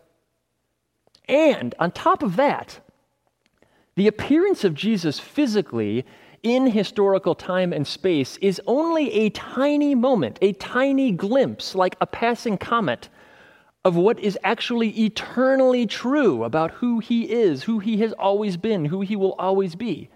And 1.29 1.73
on 1.79 1.91
top 1.91 2.21
of 2.21 2.35
that, 2.35 2.81
the 3.95 4.07
appearance 4.07 4.65
of 4.65 4.73
Jesus 4.73 5.21
physically 5.21 6.05
in 6.43 6.67
historical 6.67 7.33
time 7.33 7.71
and 7.71 7.87
space 7.87 8.35
is 8.41 8.61
only 8.67 9.13
a 9.13 9.29
tiny 9.29 9.95
moment, 9.95 10.37
a 10.41 10.51
tiny 10.51 11.11
glimpse, 11.13 11.75
like 11.75 11.95
a 12.01 12.05
passing 12.05 12.57
comet 12.57 13.07
of 13.85 13.95
what 13.95 14.19
is 14.19 14.37
actually 14.43 14.89
eternally 14.89 15.87
true 15.87 16.43
about 16.43 16.71
who 16.71 16.99
he 16.99 17.31
is, 17.31 17.63
who 17.63 17.79
he 17.79 17.99
has 17.99 18.11
always 18.13 18.57
been, 18.57 18.83
who 18.83 18.99
he 18.99 19.15
will 19.15 19.33
always 19.39 19.75
be. 19.75 20.09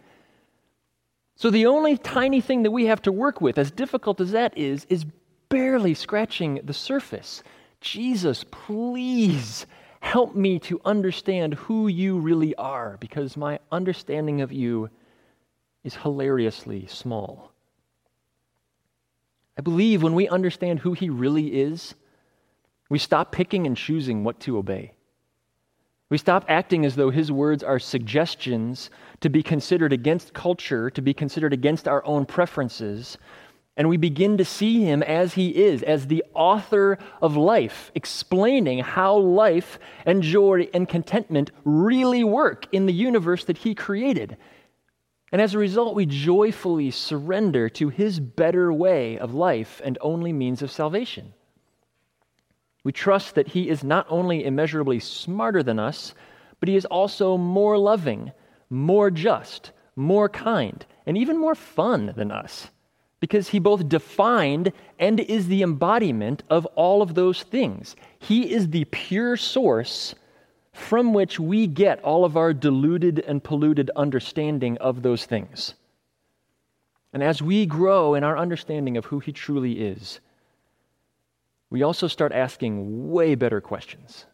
So 1.40 1.50
the 1.50 1.68
only 1.68 1.98
tiny 1.98 2.42
thing 2.42 2.64
that 2.64 2.72
we 2.72 2.88
have 2.88 3.02
to 3.04 3.14
work 3.14 3.40
with, 3.40 3.58
as 3.58 3.72
difficult 3.72 4.20
as 4.20 4.32
that 4.32 4.58
is, 4.58 4.86
is 4.90 5.06
barely 5.48 5.94
scratching 5.94 6.60
the 6.66 6.74
surface. 6.74 7.44
Jesus, 7.80 8.44
please 8.52 9.66
help 10.02 10.36
me 10.36 10.60
to 10.60 10.82
understand 10.84 11.54
who 11.54 11.88
you 11.88 12.20
really 12.20 12.54
are, 12.56 12.98
because 13.00 13.38
my 13.38 13.60
understanding 13.72 14.42
of 14.42 14.52
you 14.52 14.90
is 15.86 15.96
hilariously 15.96 16.88
small. 16.88 17.54
I 19.58 19.62
believe 19.62 20.04
when 20.04 20.16
we 20.16 20.28
understand 20.28 20.80
who 20.80 20.92
he 20.92 21.10
really 21.10 21.62
is, 21.62 21.96
we 22.90 23.00
stop 23.00 23.32
picking 23.32 23.66
and 23.66 23.78
choosing 23.78 24.26
what 24.26 24.42
to 24.42 24.58
obey. 24.58 24.92
We 26.10 26.18
stop 26.18 26.46
acting 26.48 26.86
as 26.86 26.96
though 26.96 27.12
his 27.12 27.32
words 27.32 27.64
are 27.64 27.78
suggestions 27.78 28.90
to 29.22 29.30
be 29.30 29.44
considered 29.44 29.94
against 29.94 30.34
culture, 30.34 30.90
to 30.90 31.02
be 31.02 31.14
considered 31.14 31.54
against 31.54 31.88
our 31.88 32.04
own 32.06 32.26
preferences, 32.26 33.18
and 33.78 33.88
we 33.88 33.96
begin 33.96 34.38
to 34.38 34.44
see 34.44 34.84
him 34.84 35.02
as 35.04 35.36
he 35.36 35.56
is, 35.56 35.84
as 35.84 36.08
the 36.08 36.24
author 36.34 36.98
of 37.22 37.38
life, 37.38 37.92
explaining 37.96 38.80
how 38.80 39.16
life 39.16 39.80
and 40.06 40.22
joy 40.22 40.68
and 40.74 40.90
contentment 40.90 41.52
really 41.64 42.26
work 42.26 42.68
in 42.74 42.88
the 42.88 42.94
universe 42.94 43.46
that 43.46 43.60
he 43.60 43.74
created. 43.74 44.36
And 45.32 45.42
as 45.42 45.54
a 45.54 45.60
result, 45.60 45.96
we 45.96 46.06
joyfully 46.06 46.92
surrender 46.92 47.70
to 47.70 47.88
his 47.88 48.20
better 48.20 48.74
way 48.74 49.18
of 49.18 49.34
life 49.34 49.80
and 49.86 49.98
only 50.02 50.34
means 50.34 50.62
of 50.62 50.72
salvation. 50.72 51.34
We 52.90 52.94
trust 52.94 53.36
that 53.36 53.50
He 53.50 53.70
is 53.70 53.84
not 53.84 54.08
only 54.10 54.44
immeasurably 54.44 55.00
smarter 55.00 55.62
than 55.62 55.78
us, 55.78 56.16
but 56.60 56.68
He 56.68 56.76
is 56.76 56.86
also 56.86 57.38
more 57.38 57.78
loving, 57.78 58.32
more 58.68 59.12
just, 59.12 59.74
more 59.96 60.28
kind, 60.28 60.84
and 61.06 61.16
even 61.16 61.38
more 61.38 61.54
fun 61.54 62.14
than 62.16 62.32
us, 62.32 62.72
because 63.20 63.50
He 63.50 63.60
both 63.60 63.88
defined 63.88 64.74
and 64.98 65.20
is 65.20 65.50
the 65.50 65.62
embodiment 65.62 66.42
of 66.50 66.66
all 66.74 67.04
of 67.04 67.14
those 67.14 67.44
things. 67.44 67.96
He 68.18 68.52
is 68.52 68.72
the 68.72 68.86
pure 68.86 69.38
source 69.38 70.16
from 70.74 71.14
which 71.14 71.40
we 71.40 71.68
get 71.68 72.04
all 72.04 72.26
of 72.26 72.36
our 72.36 72.54
diluted 72.54 73.20
and 73.20 73.44
polluted 73.44 73.92
understanding 73.96 74.80
of 74.80 75.04
those 75.04 75.28
things. 75.28 75.76
And 77.14 77.22
as 77.22 77.40
we 77.40 77.68
grow 77.68 78.16
in 78.16 78.24
our 78.24 78.36
understanding 78.36 78.98
of 78.98 79.06
who 79.06 79.20
He 79.20 79.32
truly 79.32 79.74
is, 79.74 80.20
we 81.70 81.84
also 81.84 82.08
start 82.08 82.32
asking 82.32 83.12
way 83.12 83.36
better 83.36 83.62
questions. 83.62 84.26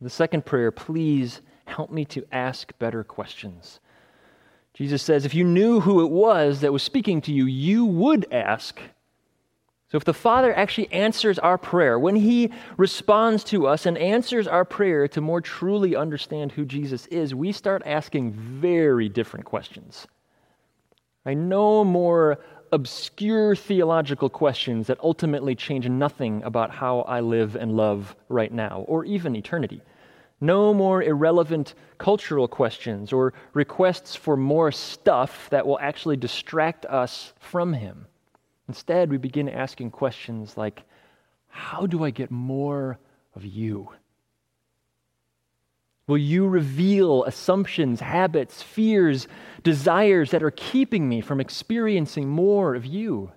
The 0.00 0.10
second 0.10 0.46
prayer, 0.46 0.70
please 0.70 1.42
help 1.66 1.90
me 1.90 2.04
to 2.06 2.24
ask 2.32 2.76
better 2.78 3.04
questions. 3.04 3.80
Jesus 4.72 5.02
says, 5.02 5.26
if 5.26 5.34
you 5.34 5.44
knew 5.44 5.80
who 5.80 6.04
it 6.04 6.10
was 6.10 6.60
that 6.60 6.72
was 6.72 6.82
speaking 6.82 7.20
to 7.22 7.32
you, 7.32 7.44
you 7.44 7.84
would 7.84 8.32
ask. 8.32 8.80
So, 9.90 9.96
if 9.96 10.04
the 10.04 10.14
Father 10.14 10.56
actually 10.56 10.90
answers 10.92 11.38
our 11.40 11.58
prayer, 11.58 11.98
when 11.98 12.14
He 12.14 12.52
responds 12.76 13.42
to 13.44 13.66
us 13.66 13.86
and 13.86 13.98
answers 13.98 14.46
our 14.46 14.64
prayer 14.64 15.08
to 15.08 15.20
more 15.20 15.40
truly 15.40 15.96
understand 15.96 16.52
who 16.52 16.64
Jesus 16.64 17.06
is, 17.06 17.34
we 17.34 17.50
start 17.50 17.82
asking 17.84 18.32
very 18.32 19.08
different 19.08 19.44
questions. 19.44 20.06
I 21.26 21.34
no 21.34 21.84
more 21.84 22.38
obscure 22.72 23.56
theological 23.56 24.28
questions 24.28 24.86
that 24.86 25.00
ultimately 25.00 25.54
change 25.54 25.88
nothing 25.88 26.42
about 26.44 26.70
how 26.70 27.00
I 27.00 27.20
live 27.20 27.56
and 27.56 27.76
love 27.76 28.14
right 28.28 28.52
now, 28.52 28.84
or 28.86 29.04
even 29.04 29.36
eternity. 29.36 29.82
No 30.40 30.72
more 30.72 31.02
irrelevant 31.02 31.74
cultural 31.98 32.48
questions 32.48 33.12
or 33.12 33.34
requests 33.52 34.16
for 34.16 34.36
more 34.36 34.72
stuff 34.72 35.50
that 35.50 35.66
will 35.66 35.78
actually 35.80 36.16
distract 36.16 36.86
us 36.86 37.32
from 37.38 37.72
Him. 37.74 38.06
Instead, 38.68 39.10
we 39.10 39.18
begin 39.18 39.48
asking 39.48 39.90
questions 39.90 40.56
like 40.56 40.82
How 41.48 41.86
do 41.86 42.04
I 42.04 42.10
get 42.10 42.30
more 42.30 42.98
of 43.34 43.44
you? 43.44 43.90
Will 46.10 46.18
you 46.18 46.48
reveal 46.48 47.22
assumptions, 47.22 48.00
habits, 48.00 48.64
fears, 48.64 49.28
desires 49.62 50.32
that 50.32 50.42
are 50.42 50.50
keeping 50.50 51.08
me 51.08 51.20
from 51.20 51.40
experiencing 51.40 52.28
more 52.28 52.74
of 52.74 52.84
you? 52.84 53.30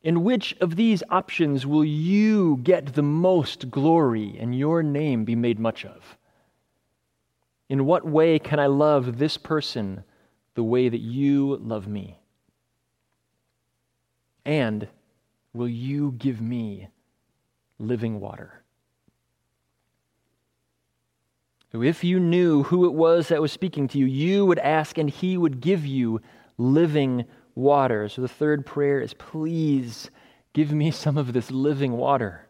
In 0.00 0.24
which 0.24 0.56
of 0.62 0.76
these 0.76 1.02
options 1.10 1.66
will 1.66 1.84
you 1.84 2.58
get 2.62 2.94
the 2.94 3.02
most 3.02 3.70
glory 3.70 4.38
and 4.40 4.58
your 4.58 4.82
name 4.82 5.26
be 5.26 5.36
made 5.36 5.58
much 5.58 5.84
of? 5.84 6.16
In 7.68 7.84
what 7.84 8.06
way 8.06 8.38
can 8.38 8.58
I 8.58 8.68
love 8.68 9.18
this 9.18 9.36
person 9.36 10.04
the 10.54 10.64
way 10.64 10.88
that 10.88 11.02
you 11.02 11.58
love 11.58 11.86
me? 11.86 12.18
And 14.46 14.88
will 15.52 15.68
you 15.68 16.12
give 16.12 16.40
me 16.40 16.88
living 17.78 18.20
water? 18.20 18.62
So 21.58 21.63
if 21.82 22.04
you 22.04 22.20
knew 22.20 22.62
who 22.64 22.86
it 22.86 22.92
was 22.92 23.28
that 23.28 23.42
was 23.42 23.52
speaking 23.52 23.88
to 23.88 23.98
you, 23.98 24.06
you 24.06 24.46
would 24.46 24.58
ask 24.58 24.98
and 24.98 25.10
he 25.10 25.36
would 25.36 25.60
give 25.60 25.84
you 25.84 26.20
living 26.56 27.24
water. 27.54 28.08
So 28.08 28.22
the 28.22 28.28
third 28.28 28.64
prayer 28.64 29.00
is 29.00 29.14
please 29.14 30.10
give 30.52 30.72
me 30.72 30.90
some 30.90 31.18
of 31.18 31.32
this 31.32 31.50
living 31.50 31.92
water. 31.92 32.48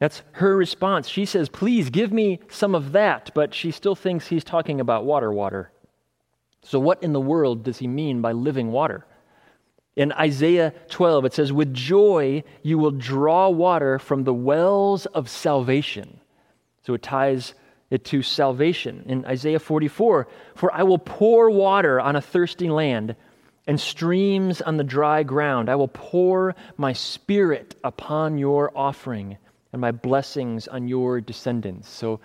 That's 0.00 0.22
her 0.32 0.56
response. 0.56 1.08
She 1.08 1.24
says, 1.24 1.48
Please 1.48 1.90
give 1.90 2.12
me 2.12 2.40
some 2.48 2.74
of 2.74 2.92
that, 2.92 3.30
but 3.34 3.54
she 3.54 3.70
still 3.70 3.94
thinks 3.94 4.26
he's 4.26 4.44
talking 4.44 4.80
about 4.80 5.04
water, 5.04 5.32
water. 5.32 5.70
So, 6.62 6.80
what 6.80 7.02
in 7.02 7.12
the 7.12 7.20
world 7.20 7.62
does 7.62 7.78
he 7.78 7.86
mean 7.86 8.20
by 8.20 8.32
living 8.32 8.72
water? 8.72 9.06
In 9.96 10.10
Isaiah 10.12 10.74
12, 10.88 11.26
it 11.26 11.34
says, 11.34 11.52
With 11.52 11.72
joy 11.72 12.42
you 12.62 12.78
will 12.78 12.90
draw 12.90 13.48
water 13.48 13.98
from 13.98 14.24
the 14.24 14.34
wells 14.34 15.06
of 15.06 15.28
salvation. 15.28 16.20
So 16.82 16.94
it 16.94 17.02
ties 17.02 17.54
it 17.94 18.04
to 18.06 18.22
salvation. 18.22 19.04
In 19.06 19.24
Isaiah 19.24 19.58
44, 19.58 20.28
For 20.54 20.74
I 20.74 20.82
will 20.82 20.98
pour 20.98 21.50
water 21.50 22.00
on 22.00 22.16
a 22.16 22.20
thirsty 22.20 22.68
land 22.68 23.16
and 23.66 23.80
streams 23.80 24.60
on 24.60 24.76
the 24.76 24.84
dry 24.84 25.22
ground. 25.22 25.68
I 25.68 25.76
will 25.76 25.88
pour 25.88 26.54
my 26.76 26.92
spirit 26.92 27.74
upon 27.82 28.38
your 28.38 28.70
offering 28.76 29.38
and 29.72 29.80
my 29.80 29.90
blessings 29.90 30.68
on 30.68 30.86
your 30.86 31.20
descendants. 31.20 31.88
So 31.88 32.20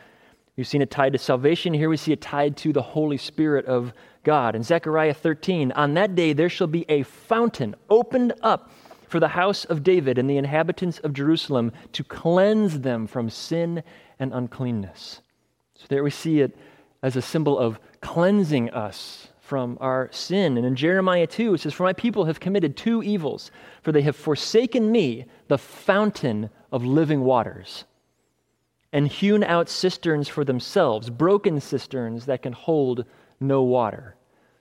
we've 0.58 0.68
seen 0.68 0.82
it 0.82 0.92
tied 0.92 1.14
to 1.14 1.20
salvation. 1.20 1.74
Here 1.74 1.90
we 1.90 1.98
see 1.98 2.12
it 2.12 2.22
tied 2.22 2.58
to 2.58 2.74
the 2.74 2.82
Holy 2.82 3.18
Spirit 3.18 3.66
of 3.66 3.94
God. 4.24 4.56
In 4.56 4.64
Zechariah 4.64 5.14
13, 5.14 5.72
on 5.72 5.94
that 5.94 6.16
day 6.16 6.34
there 6.34 6.50
shall 6.50 6.68
be 6.68 6.86
a 6.90 7.04
fountain 7.04 7.76
opened 7.90 8.34
up 8.42 8.72
for 9.08 9.20
the 9.20 9.30
house 9.30 9.66
of 9.66 9.84
David 9.84 10.18
and 10.18 10.30
the 10.30 10.38
inhabitants 10.38 11.00
of 11.00 11.14
Jerusalem 11.14 11.72
to 11.94 12.04
cleanse 12.04 12.82
them 12.82 13.08
from 13.08 13.30
sin 13.30 13.82
and 14.20 14.34
uncleanness. 14.34 15.22
So 15.80 15.86
there 15.88 16.04
we 16.04 16.12
see 16.12 16.42
it 16.42 16.56
as 17.02 17.16
a 17.16 17.22
symbol 17.22 17.58
of 17.58 17.80
cleansing 18.02 18.70
us 18.72 19.30
from 19.40 19.78
our 19.82 20.10
sin. 20.12 20.58
And 20.58 20.66
in 20.66 20.76
Jeremiah 20.76 21.26
2, 21.26 21.56
it 21.56 21.62
says, 21.62 21.74
For 21.74 21.84
my 21.84 21.94
people 21.94 22.26
have 22.26 22.40
committed 22.40 22.78
two 22.78 23.02
evils, 23.02 23.50
for 23.82 23.92
they 23.92 24.04
have 24.04 24.16
forsaken 24.16 24.92
me, 24.92 25.26
the 25.48 25.58
fountain 25.58 26.50
of 26.72 26.86
living 26.86 27.22
waters, 27.22 27.86
and 28.92 29.08
hewn 29.08 29.44
out 29.44 29.70
cisterns 29.70 30.28
for 30.28 30.44
themselves, 30.44 31.10
broken 31.10 31.60
cisterns 31.60 32.26
that 32.26 32.44
can 32.44 32.54
hold 32.54 33.06
no 33.40 33.64
water. 33.64 34.16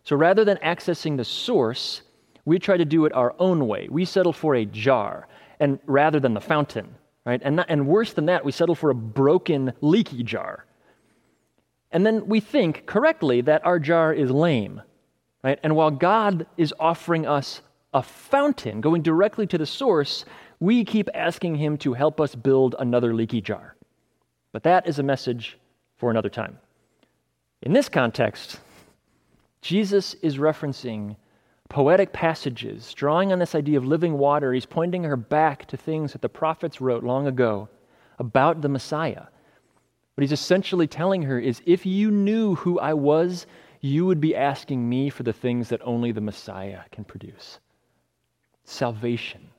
So 0.04 0.16
rather 0.16 0.44
than 0.44 0.57
accessing 0.59 1.16
the 1.16 1.24
source, 1.24 2.02
we 2.44 2.59
try 2.59 2.76
to 2.76 2.85
do 2.85 3.04
it 3.04 3.12
our 3.12 3.35
own 3.38 3.66
way. 3.66 3.88
We 3.90 4.04
settle 4.04 4.33
for 4.33 4.54
a 4.54 4.64
jar, 4.64 5.28
and 5.61 5.81
rather 5.85 6.20
than 6.20 6.33
the 6.33 6.40
fountain, 6.40 6.94
right? 7.26 7.42
And, 7.44 7.57
not, 7.57 7.66
and 7.68 7.87
worse 7.87 8.14
than 8.14 8.26
that, 8.26 8.44
we 8.44 8.52
settle 8.52 8.74
for 8.74 8.88
a 8.88 8.94
broken, 8.94 9.74
leaky 9.83 10.22
jar. 10.22 10.64
And 11.90 12.05
then 12.05 12.27
we 12.27 12.40
think 12.40 12.87
correctly 12.87 13.40
that 13.42 13.64
our 13.64 13.79
jar 13.79 14.12
is 14.12 14.31
lame. 14.31 14.83
Right? 15.42 15.59
And 15.62 15.77
while 15.77 15.90
God 15.90 16.46
is 16.57 16.74
offering 16.79 17.27
us 17.27 17.62
a 17.94 18.03
fountain 18.03 18.81
going 18.81 19.03
directly 19.03 19.46
to 19.46 19.59
the 19.59 19.66
source, 19.66 20.24
we 20.61 20.85
keep 20.85 21.09
asking 21.14 21.57
Him 21.57 21.79
to 21.79 21.94
help 21.94 22.20
us 22.20 22.35
build 22.35 22.74
another 22.79 23.14
leaky 23.14 23.40
jar. 23.40 23.77
But 24.53 24.64
that 24.64 24.87
is 24.87 24.98
a 24.98 25.03
message 25.03 25.59
for 25.96 26.11
another 26.11 26.29
time. 26.29 26.59
In 27.62 27.72
this 27.72 27.88
context, 27.88 28.61
Jesus 29.62 30.14
is 30.14 30.38
referencing 30.38 31.16
poetic 31.68 32.12
passages, 32.12 32.92
drawing 32.94 33.33
on 33.33 33.38
this 33.38 33.55
idea 33.55 33.79
of 33.79 33.85
living 33.85 34.16
water. 34.16 34.53
He's 34.53 34.66
pointing 34.66 35.05
her 35.05 35.16
back 35.16 35.66
to 35.66 35.77
things 35.77 36.12
that 36.12 36.22
the 36.22 36.29
prophets 36.29 36.81
wrote 36.81 37.05
long 37.05 37.27
ago 37.27 37.68
about 38.18 38.62
the 38.62 38.68
Messiah. 38.68 39.24
What 40.18 40.22
he's 40.22 40.33
essentially 40.33 40.88
telling 40.88 41.22
her 41.22 41.38
is 41.38 41.62
if 41.64 41.87
you 41.87 42.11
knew 42.11 42.57
who 42.57 42.81
I 42.81 42.92
was, 42.92 43.46
you 43.81 44.04
would 44.07 44.20
be 44.20 44.35
asking 44.35 44.88
me 44.88 45.11
for 45.11 45.22
the 45.22 45.33
things 45.33 45.68
that 45.68 45.81
only 45.85 46.11
the 46.11 46.20
Messiah 46.20 46.81
can 46.90 47.04
produce 47.04 47.61
salvation, 48.64 49.50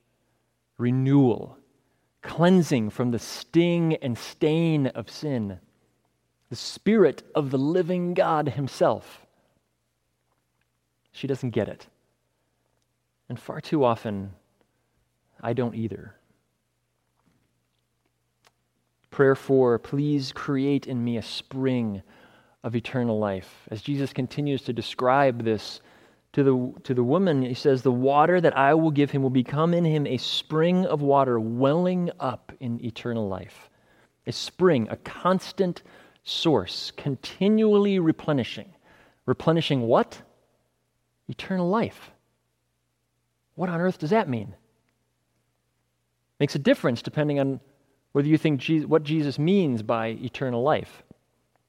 renewal, 0.78 1.58
cleansing 2.22 2.90
from 2.90 3.12
the 3.12 3.20
sting 3.20 3.96
and 4.02 4.18
stain 4.18 4.88
of 4.88 5.10
sin, 5.10 5.62
the 6.50 6.58
Spirit 6.58 7.24
of 7.34 7.52
the 7.52 7.58
living 7.58 8.14
God 8.14 8.50
Himself. 8.50 9.26
She 11.14 11.26
doesn't 11.26 11.52
get 11.52 11.70
it. 11.70 11.88
And 13.30 13.40
far 13.40 13.62
too 13.62 13.86
often, 13.86 14.34
I 15.40 15.54
don't 15.54 15.76
either. 15.76 16.19
Prayer 19.20 19.36
four, 19.36 19.78
please 19.78 20.32
create 20.32 20.88
in 20.88 21.04
me 21.04 21.18
a 21.18 21.22
spring 21.22 22.04
of 22.64 22.74
eternal 22.74 23.20
life. 23.20 23.68
As 23.70 23.82
Jesus 23.82 24.14
continues 24.14 24.62
to 24.62 24.72
describe 24.72 25.44
this 25.44 25.82
to 26.32 26.42
the, 26.42 26.82
to 26.86 26.94
the 26.94 27.04
woman, 27.04 27.42
he 27.42 27.54
says, 27.54 27.82
The 27.82 27.92
water 27.92 28.40
that 28.40 28.58
I 28.58 28.76
will 28.76 28.92
give 28.92 29.12
him 29.12 29.22
will 29.22 29.30
become 29.30 29.74
in 29.74 29.84
him 29.84 30.08
a 30.08 30.16
spring 30.16 30.86
of 30.86 31.02
water 31.02 31.38
welling 31.38 32.12
up 32.18 32.54
in 32.62 32.82
eternal 32.82 33.28
life. 33.28 33.70
A 34.26 34.32
spring, 34.32 34.88
a 34.90 34.96
constant 34.96 35.84
source, 36.24 36.94
continually 36.96 38.00
replenishing. 38.00 38.74
Replenishing 39.26 39.82
what? 39.82 40.22
Eternal 41.28 41.68
life. 41.68 42.12
What 43.56 43.68
on 43.68 43.82
earth 43.82 44.00
does 44.00 44.12
that 44.12 44.30
mean? 44.30 44.56
Makes 46.40 46.56
a 46.56 46.60
difference 46.60 47.02
depending 47.02 47.42
on 47.42 47.60
whether 48.12 48.28
you 48.28 48.38
think 48.38 48.60
Jesus, 48.60 48.88
what 48.88 49.04
Jesus 49.04 49.38
means 49.38 49.84
by 49.84 50.08
eternal 50.08 50.64
life. 50.64 51.04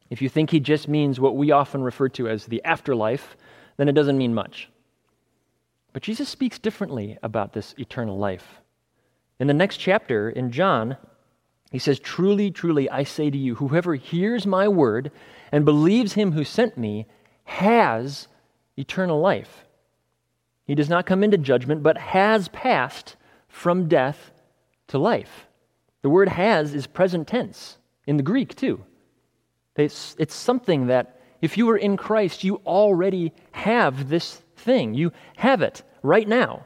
If 0.09 0.21
you 0.23 0.29
think 0.29 0.51
he 0.51 0.61
just 0.61 0.89
means 0.89 1.21
what 1.21 1.37
we 1.37 1.53
often 1.53 1.83
refer 1.83 2.09
to 2.11 2.29
as 2.29 2.47
the 2.47 2.65
afterlife, 2.65 3.37
then 3.77 3.89
it 3.89 3.95
doesn't 3.95 4.19
mean 4.19 4.35
much. 4.35 4.69
But 5.93 6.03
Jesus 6.03 6.29
speaks 6.29 6.59
differently 6.59 7.19
about 7.23 7.53
this 7.53 7.75
eternal 7.79 8.19
life. 8.19 8.61
In 9.39 9.47
the 9.47 9.55
next 9.55 9.79
chapter, 9.79 10.31
in 10.31 10.51
John, 10.51 10.97
he 11.71 11.79
says, 11.79 11.99
Truly, 11.99 12.51
truly, 12.51 12.91
I 12.91 13.05
say 13.05 13.31
to 13.31 13.39
you, 13.39 13.55
whoever 13.57 13.95
hears 13.95 14.47
my 14.47 14.69
word 14.69 15.11
and 15.53 15.65
believes 15.65 16.13
him 16.15 16.33
who 16.33 16.45
sent 16.45 16.77
me 16.77 17.07
has 17.45 18.29
eternal 18.77 19.21
life. 19.21 19.65
He 20.65 20.75
does 20.75 20.89
not 20.89 21.07
come 21.07 21.25
into 21.25 21.39
judgment, 21.39 21.83
but 21.83 21.99
has 21.99 22.49
passed 22.49 23.17
from 23.49 23.89
death 23.89 24.31
to 24.89 24.99
life. 24.99 25.47
The 26.03 26.11
word 26.11 26.29
has 26.29 26.75
is 26.75 26.87
present 26.87 27.29
tense 27.29 27.79
in 28.07 28.17
the 28.17 28.23
Greek, 28.23 28.55
too. 28.55 28.85
It's, 29.77 30.15
it's 30.19 30.35
something 30.35 30.87
that 30.89 31.21
if 31.41 31.57
you 31.57 31.69
are 31.71 31.77
in 31.77 31.97
Christ, 31.97 32.45
you 32.45 32.57
already 32.67 33.33
have 33.53 34.09
this 34.09 34.43
thing. 34.57 34.95
You 34.95 35.13
have 35.37 35.63
it 35.63 35.83
right 36.03 36.29
now 36.29 36.65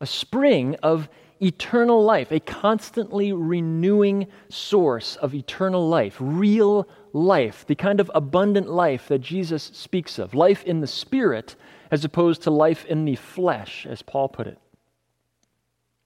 a 0.00 0.06
spring 0.06 0.74
of 0.82 1.08
eternal 1.40 2.02
life, 2.02 2.32
a 2.32 2.40
constantly 2.40 3.32
renewing 3.32 4.26
source 4.48 5.16
of 5.16 5.34
eternal 5.34 5.88
life, 5.88 6.16
real 6.18 6.88
life, 7.12 7.64
the 7.66 7.74
kind 7.74 8.00
of 8.00 8.10
abundant 8.14 8.68
life 8.68 9.08
that 9.08 9.20
Jesus 9.20 9.70
speaks 9.74 10.18
of, 10.18 10.34
life 10.34 10.64
in 10.64 10.80
the 10.80 10.86
Spirit 10.86 11.54
as 11.90 12.04
opposed 12.04 12.42
to 12.42 12.50
life 12.50 12.84
in 12.86 13.04
the 13.04 13.16
flesh, 13.16 13.86
as 13.86 14.02
Paul 14.02 14.28
put 14.28 14.46
it. 14.46 14.58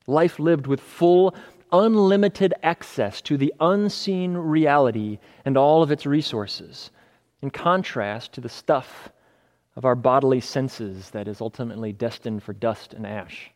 Life 0.06 0.38
lived 0.38 0.66
with 0.66 0.80
full, 0.80 1.34
unlimited 1.72 2.54
access 2.62 3.20
to 3.22 3.36
the 3.36 3.52
unseen 3.60 4.34
reality 4.34 5.18
and 5.44 5.56
all 5.56 5.82
of 5.82 5.90
its 5.90 6.06
resources, 6.06 6.90
in 7.42 7.50
contrast 7.50 8.32
to 8.32 8.40
the 8.40 8.48
stuff 8.48 9.10
of 9.76 9.84
our 9.84 9.94
bodily 9.94 10.40
senses 10.40 11.10
that 11.10 11.28
is 11.28 11.40
ultimately 11.40 11.92
destined 11.92 12.42
for 12.42 12.52
dust 12.52 12.94
and 12.94 13.06
ash. 13.06 13.50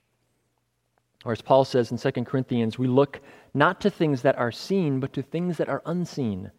Or 1.24 1.32
as 1.32 1.42
Paul 1.42 1.64
says 1.64 1.90
in 1.90 1.98
2 1.98 2.24
Corinthians, 2.24 2.78
we 2.78 2.86
look 2.86 3.20
not 3.52 3.80
to 3.82 3.90
things 3.90 4.22
that 4.22 4.38
are 4.38 4.52
seen, 4.52 5.00
but 5.00 5.12
to 5.14 5.22
things 5.22 5.56
that 5.58 5.68
are 5.68 5.82
unseen. 5.84 6.50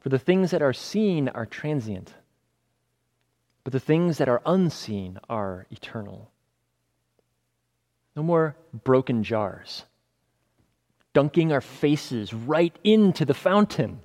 For 0.00 0.08
the 0.08 0.18
things 0.18 0.50
that 0.50 0.62
are 0.62 0.72
seen 0.72 1.28
are 1.30 1.46
transient, 1.46 2.12
but 3.64 3.72
the 3.72 3.80
things 3.80 4.18
that 4.18 4.28
are 4.28 4.42
unseen 4.44 5.18
are 5.30 5.66
eternal. 5.70 6.30
No 8.14 8.22
more 8.22 8.54
broken 8.84 9.24
jars, 9.24 9.84
dunking 11.14 11.52
our 11.52 11.62
faces 11.62 12.34
right 12.34 12.76
into 12.84 13.24
the 13.24 13.32
fountain, 13.32 14.00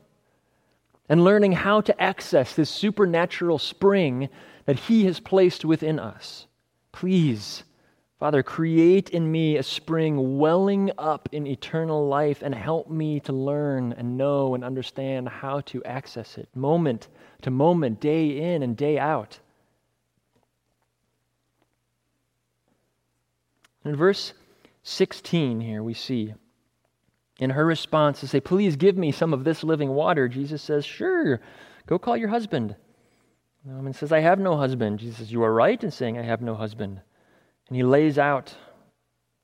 and 1.09 1.23
learning 1.23 1.51
how 1.51 1.81
to 1.81 2.01
access 2.01 2.55
this 2.55 2.69
supernatural 2.69 3.59
spring 3.59 4.29
that 4.65 4.79
He 4.79 5.03
has 5.05 5.19
placed 5.19 5.65
within 5.65 5.99
us. 5.99 6.47
Please 6.93 7.63
Father, 8.19 8.43
create 8.43 9.09
in 9.09 9.31
me 9.31 9.55
a 9.55 9.63
spring 9.63 10.37
welling 10.37 10.91
up 10.97 11.29
in 11.31 11.47
eternal 11.47 12.05
life 12.05 12.41
and 12.41 12.53
help 12.53 12.89
me 12.89 13.21
to 13.21 13.31
learn 13.31 13.93
and 13.93 14.17
know 14.17 14.53
and 14.55 14.63
understand 14.65 15.29
how 15.29 15.61
to 15.61 15.81
access 15.85 16.37
it 16.37 16.49
moment 16.53 17.07
to 17.41 17.49
moment, 17.49 18.01
day 18.01 18.53
in 18.53 18.61
and 18.61 18.75
day 18.75 18.99
out. 18.99 19.39
In 23.85 23.95
verse 23.95 24.33
16 24.83 25.61
here, 25.61 25.81
we 25.81 25.93
see 25.93 26.33
in 27.39 27.51
her 27.51 27.65
response 27.65 28.19
to 28.19 28.27
say, 28.27 28.39
Please 28.39 28.75
give 28.75 28.97
me 28.97 29.11
some 29.11 29.33
of 29.33 29.43
this 29.43 29.63
living 29.63 29.89
water, 29.89 30.27
Jesus 30.27 30.61
says, 30.61 30.85
Sure, 30.85 31.39
go 31.87 31.97
call 31.97 32.17
your 32.17 32.29
husband. 32.29 32.75
Um, 33.65 33.71
the 33.71 33.77
woman 33.77 33.93
says, 33.93 34.11
I 34.11 34.19
have 34.19 34.39
no 34.39 34.57
husband. 34.57 34.99
Jesus 34.99 35.17
says, 35.17 35.31
You 35.31 35.43
are 35.43 35.53
right 35.53 35.81
in 35.83 35.91
saying, 35.91 36.17
I 36.17 36.23
have 36.23 36.41
no 36.41 36.55
husband. 36.55 37.01
And 37.67 37.75
he 37.75 37.83
lays 37.83 38.17
out 38.17 38.53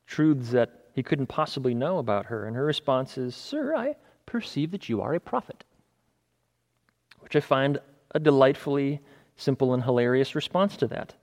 truths 0.08 0.51
that 0.51 0.71
he 0.93 1.03
couldn't 1.03 1.27
possibly 1.27 1.73
know 1.73 1.97
about 1.97 2.27
her. 2.27 2.45
And 2.45 2.55
her 2.55 2.65
response 2.65 3.17
is, 3.17 3.36
Sir, 3.36 3.75
I 3.75 3.95
perceive 4.25 4.71
that 4.71 4.89
you 4.89 5.01
are 5.01 5.13
a 5.13 5.19
prophet. 5.19 5.63
Which 7.19 7.36
I 7.36 7.39
find 7.39 7.79
a 8.12 8.19
delightfully 8.19 9.01
simple 9.38 9.73
and 9.73 9.84
hilarious 9.84 10.36
response 10.36 10.77
to 10.77 10.88
that. 10.88 11.13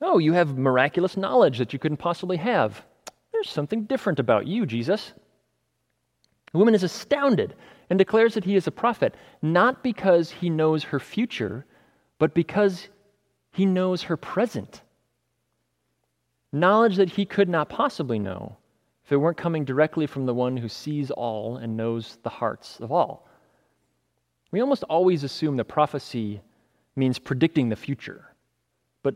Oh, 0.00 0.18
you 0.18 0.32
have 0.32 0.56
miraculous 0.56 1.16
knowledge 1.16 1.58
that 1.58 1.72
you 1.72 1.78
couldn't 1.78 1.96
possibly 1.96 2.36
have. 2.36 2.84
There's 3.32 3.50
something 3.50 3.84
different 3.84 4.20
about 4.20 4.46
you, 4.46 4.64
Jesus. 4.64 5.12
The 6.52 6.58
woman 6.58 6.74
is 6.74 6.82
astounded 6.82 7.54
and 7.90 7.98
declares 7.98 8.34
that 8.34 8.44
he 8.44 8.56
is 8.56 8.66
a 8.66 8.72
prophet, 8.72 9.14
not 9.42 9.82
because 9.82 10.30
he 10.30 10.50
knows 10.50 10.84
her 10.84 11.00
future, 11.00 11.64
but 12.18 12.34
because 12.34 12.88
he 13.52 13.66
knows 13.66 14.02
her 14.02 14.16
present 14.16 14.82
knowledge 16.52 16.96
that 16.96 17.10
he 17.10 17.24
could 17.24 17.48
not 17.48 17.68
possibly 17.68 18.18
know 18.18 18.56
if 19.04 19.12
it 19.12 19.16
weren't 19.16 19.36
coming 19.36 19.64
directly 19.64 20.06
from 20.06 20.26
the 20.26 20.34
one 20.34 20.56
who 20.56 20.68
sees 20.68 21.10
all 21.10 21.56
and 21.56 21.76
knows 21.76 22.18
the 22.22 22.28
hearts 22.28 22.78
of 22.80 22.92
all. 22.92 23.28
We 24.50 24.60
almost 24.60 24.84
always 24.84 25.24
assume 25.24 25.56
that 25.56 25.64
prophecy 25.64 26.40
means 26.96 27.18
predicting 27.18 27.68
the 27.68 27.76
future. 27.76 28.34
But 29.02 29.14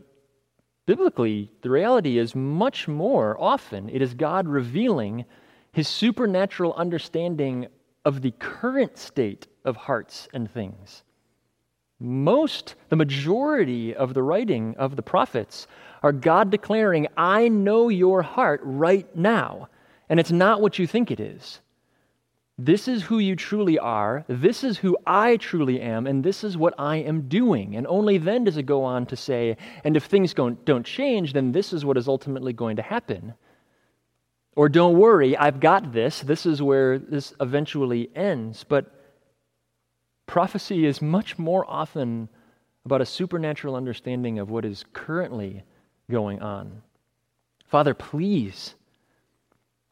biblically, 0.85 1.51
the 1.61 1.69
reality 1.69 2.17
is 2.17 2.35
much 2.35 2.87
more 2.87 3.39
often 3.39 3.89
it 3.89 4.01
is 4.01 4.13
God 4.13 4.47
revealing 4.47 5.25
his 5.73 5.87
supernatural 5.87 6.73
understanding 6.75 7.67
of 8.05 8.21
the 8.21 8.31
current 8.31 8.97
state 8.97 9.47
of 9.65 9.75
hearts 9.75 10.29
and 10.33 10.49
things. 10.49 11.03
Most, 11.99 12.75
the 12.89 12.95
majority 12.95 13.95
of 13.95 14.13
the 14.13 14.23
writing 14.23 14.75
of 14.77 14.95
the 14.95 15.01
prophets 15.01 15.67
are 16.01 16.11
God 16.11 16.51
declaring, 16.51 17.07
I 17.17 17.47
know 17.47 17.89
your 17.89 18.21
heart 18.21 18.61
right 18.63 19.13
now, 19.15 19.69
and 20.09 20.19
it's 20.19 20.31
not 20.31 20.61
what 20.61 20.77
you 20.77 20.85
think 20.85 21.11
it 21.11 21.19
is. 21.19 21.59
This 22.59 22.87
is 22.87 23.01
who 23.01 23.17
you 23.17 23.35
truly 23.35 23.79
are, 23.79 24.25
this 24.27 24.63
is 24.63 24.77
who 24.77 24.95
I 25.07 25.37
truly 25.37 25.81
am, 25.81 26.05
and 26.05 26.23
this 26.23 26.43
is 26.43 26.55
what 26.55 26.75
I 26.77 26.97
am 26.97 27.27
doing. 27.27 27.75
And 27.75 27.87
only 27.87 28.19
then 28.19 28.43
does 28.43 28.57
it 28.57 28.63
go 28.63 28.83
on 28.83 29.07
to 29.07 29.15
say, 29.15 29.57
and 29.83 29.97
if 29.97 30.03
things 30.03 30.35
don't 30.35 30.85
change, 30.85 31.33
then 31.33 31.51
this 31.51 31.73
is 31.73 31.83
what 31.83 31.97
is 31.97 32.07
ultimately 32.07 32.53
going 32.53 32.75
to 32.75 32.83
happen. 32.83 33.33
Or 34.55 34.69
don't 34.69 34.97
worry, 34.97 35.35
I've 35.35 35.59
got 35.59 35.93
this. 35.93 36.21
This 36.21 36.45
is 36.45 36.61
where 36.61 36.99
this 36.99 37.33
eventually 37.39 38.09
ends. 38.15 38.63
But 38.63 38.93
prophecy 40.27 40.85
is 40.85 41.01
much 41.01 41.39
more 41.39 41.65
often 41.67 42.29
about 42.85 43.01
a 43.01 43.05
supernatural 43.05 43.75
understanding 43.75 44.39
of 44.39 44.49
what 44.49 44.65
is 44.65 44.85
currently 44.93 45.63
going 46.11 46.41
on. 46.41 46.81
Father, 47.65 47.93
please 47.93 48.75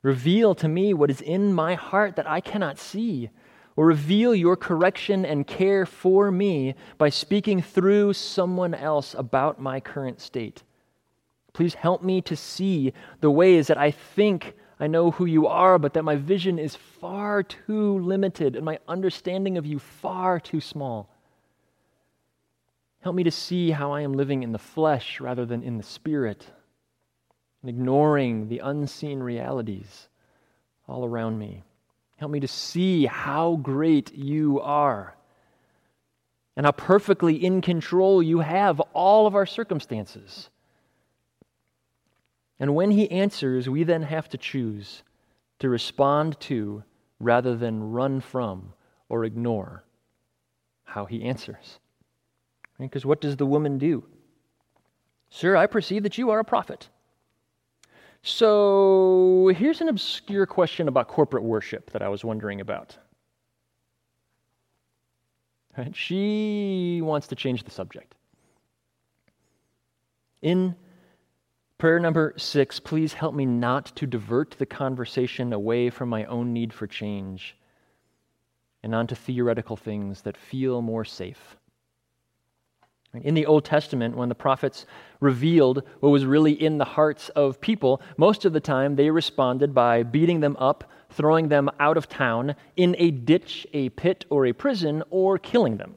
reveal 0.03 0.53
to 0.55 0.67
me 0.67 0.93
what 0.93 1.09
is 1.09 1.21
in 1.21 1.53
my 1.53 1.75
heart 1.75 2.15
that 2.15 2.29
I 2.29 2.41
cannot 2.41 2.77
see, 2.77 3.29
or 3.75 3.85
reveal 3.85 4.35
your 4.35 4.55
correction 4.55 5.25
and 5.25 5.47
care 5.47 5.85
for 5.85 6.31
me 6.31 6.75
by 6.97 7.09
speaking 7.09 7.61
through 7.61 8.13
someone 8.13 8.73
else 8.73 9.15
about 9.17 9.61
my 9.61 9.79
current 9.79 10.19
state. 10.19 10.63
Please 11.53 11.73
help 11.73 12.01
me 12.01 12.21
to 12.21 12.35
see 12.35 12.93
the 13.19 13.31
ways 13.31 13.67
that 13.67 13.77
I 13.77 13.91
think 13.91 14.55
I 14.79 14.87
know 14.87 15.11
who 15.11 15.25
you 15.25 15.47
are, 15.47 15.77
but 15.77 15.93
that 15.93 16.03
my 16.03 16.15
vision 16.15 16.57
is 16.57 16.75
far 16.75 17.43
too 17.43 17.99
limited 17.99 18.55
and 18.55 18.65
my 18.65 18.79
understanding 18.87 19.57
of 19.57 19.65
you 19.65 19.77
far 19.77 20.39
too 20.39 20.61
small. 20.61 21.09
Help 23.01 23.15
me 23.15 23.23
to 23.23 23.31
see 23.31 23.71
how 23.71 23.91
I 23.91 24.01
am 24.01 24.13
living 24.13 24.43
in 24.43 24.51
the 24.51 24.59
flesh 24.59 25.19
rather 25.19 25.45
than 25.45 25.61
in 25.63 25.77
the 25.77 25.83
spirit, 25.83 26.47
and 27.61 27.69
ignoring 27.69 28.47
the 28.47 28.59
unseen 28.59 29.19
realities 29.19 30.07
all 30.87 31.05
around 31.05 31.37
me. 31.37 31.63
Help 32.17 32.31
me 32.31 32.39
to 32.39 32.47
see 32.47 33.05
how 33.05 33.55
great 33.55 34.13
you 34.13 34.59
are 34.61 35.15
and 36.55 36.65
how 36.65 36.71
perfectly 36.71 37.43
in 37.43 37.61
control 37.61 38.21
you 38.21 38.39
have 38.39 38.79
all 38.93 39.25
of 39.25 39.35
our 39.35 39.45
circumstances. 39.45 40.49
And 42.61 42.75
when 42.75 42.91
he 42.91 43.09
answers, 43.09 43.67
we 43.67 43.83
then 43.83 44.03
have 44.03 44.29
to 44.29 44.37
choose 44.37 45.01
to 45.57 45.67
respond 45.67 46.39
to 46.41 46.83
rather 47.19 47.55
than 47.55 47.91
run 47.91 48.21
from 48.21 48.73
or 49.09 49.25
ignore 49.25 49.83
how 50.83 51.05
he 51.05 51.23
answers. 51.23 51.79
Because 52.79 53.03
what 53.03 53.19
does 53.19 53.35
the 53.35 53.47
woman 53.47 53.79
do? 53.79 54.03
Sir, 55.31 55.55
I 55.55 55.65
perceive 55.65 56.03
that 56.03 56.19
you 56.19 56.29
are 56.29 56.37
a 56.37 56.45
prophet. 56.45 56.87
So 58.21 59.51
here's 59.55 59.81
an 59.81 59.89
obscure 59.89 60.45
question 60.45 60.87
about 60.87 61.07
corporate 61.07 61.43
worship 61.43 61.89
that 61.91 62.03
I 62.03 62.09
was 62.09 62.23
wondering 62.23 62.61
about. 62.61 62.95
Right? 65.75 65.95
She 65.95 67.01
wants 67.01 67.25
to 67.27 67.35
change 67.35 67.63
the 67.63 67.71
subject. 67.71 68.13
In 70.43 70.75
prayer 71.81 71.99
number 71.99 72.31
six, 72.37 72.79
please 72.79 73.13
help 73.13 73.33
me 73.33 73.43
not 73.43 73.87
to 73.95 74.05
divert 74.05 74.51
the 74.59 74.65
conversation 74.67 75.51
away 75.51 75.89
from 75.89 76.07
my 76.07 76.23
own 76.25 76.53
need 76.53 76.71
for 76.71 76.85
change 76.85 77.57
and 78.83 78.93
onto 78.93 79.15
theoretical 79.15 79.75
things 79.75 80.21
that 80.21 80.37
feel 80.37 80.83
more 80.83 81.03
safe. 81.03 81.57
In 83.15 83.33
the 83.33 83.47
Old 83.47 83.65
Testament, 83.65 84.15
when 84.15 84.29
the 84.29 84.35
prophets 84.35 84.85
revealed 85.21 85.81
what 86.01 86.09
was 86.09 86.23
really 86.23 86.51
in 86.51 86.77
the 86.77 86.85
hearts 86.85 87.29
of 87.29 87.59
people, 87.59 87.99
most 88.15 88.45
of 88.45 88.53
the 88.53 88.59
time 88.59 88.95
they 88.95 89.09
responded 89.09 89.73
by 89.73 90.03
beating 90.03 90.39
them 90.39 90.55
up, 90.59 90.83
throwing 91.09 91.47
them 91.47 91.67
out 91.79 91.97
of 91.97 92.07
town, 92.07 92.55
in 92.77 92.95
a 92.99 93.09
ditch, 93.09 93.65
a 93.73 93.89
pit, 93.89 94.23
or 94.29 94.45
a 94.45 94.53
prison, 94.53 95.01
or 95.09 95.39
killing 95.39 95.77
them. 95.77 95.95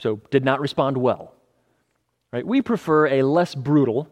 So, 0.00 0.20
did 0.32 0.44
not 0.44 0.58
respond 0.58 0.96
well. 0.96 1.35
Right? 2.32 2.46
We 2.46 2.62
prefer 2.62 3.06
a 3.06 3.22
less 3.22 3.54
brutal, 3.54 4.08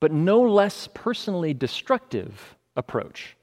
but 0.00 0.12
no 0.12 0.40
less 0.40 0.88
personally 0.92 1.54
destructive 1.54 2.56
approach 2.76 3.36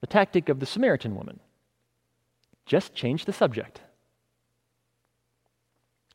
the 0.00 0.06
tactic 0.08 0.48
of 0.48 0.58
the 0.58 0.66
Samaritan 0.66 1.14
woman. 1.14 1.38
Just 2.66 2.92
change 2.92 3.24
the 3.24 3.32
subject. 3.32 3.80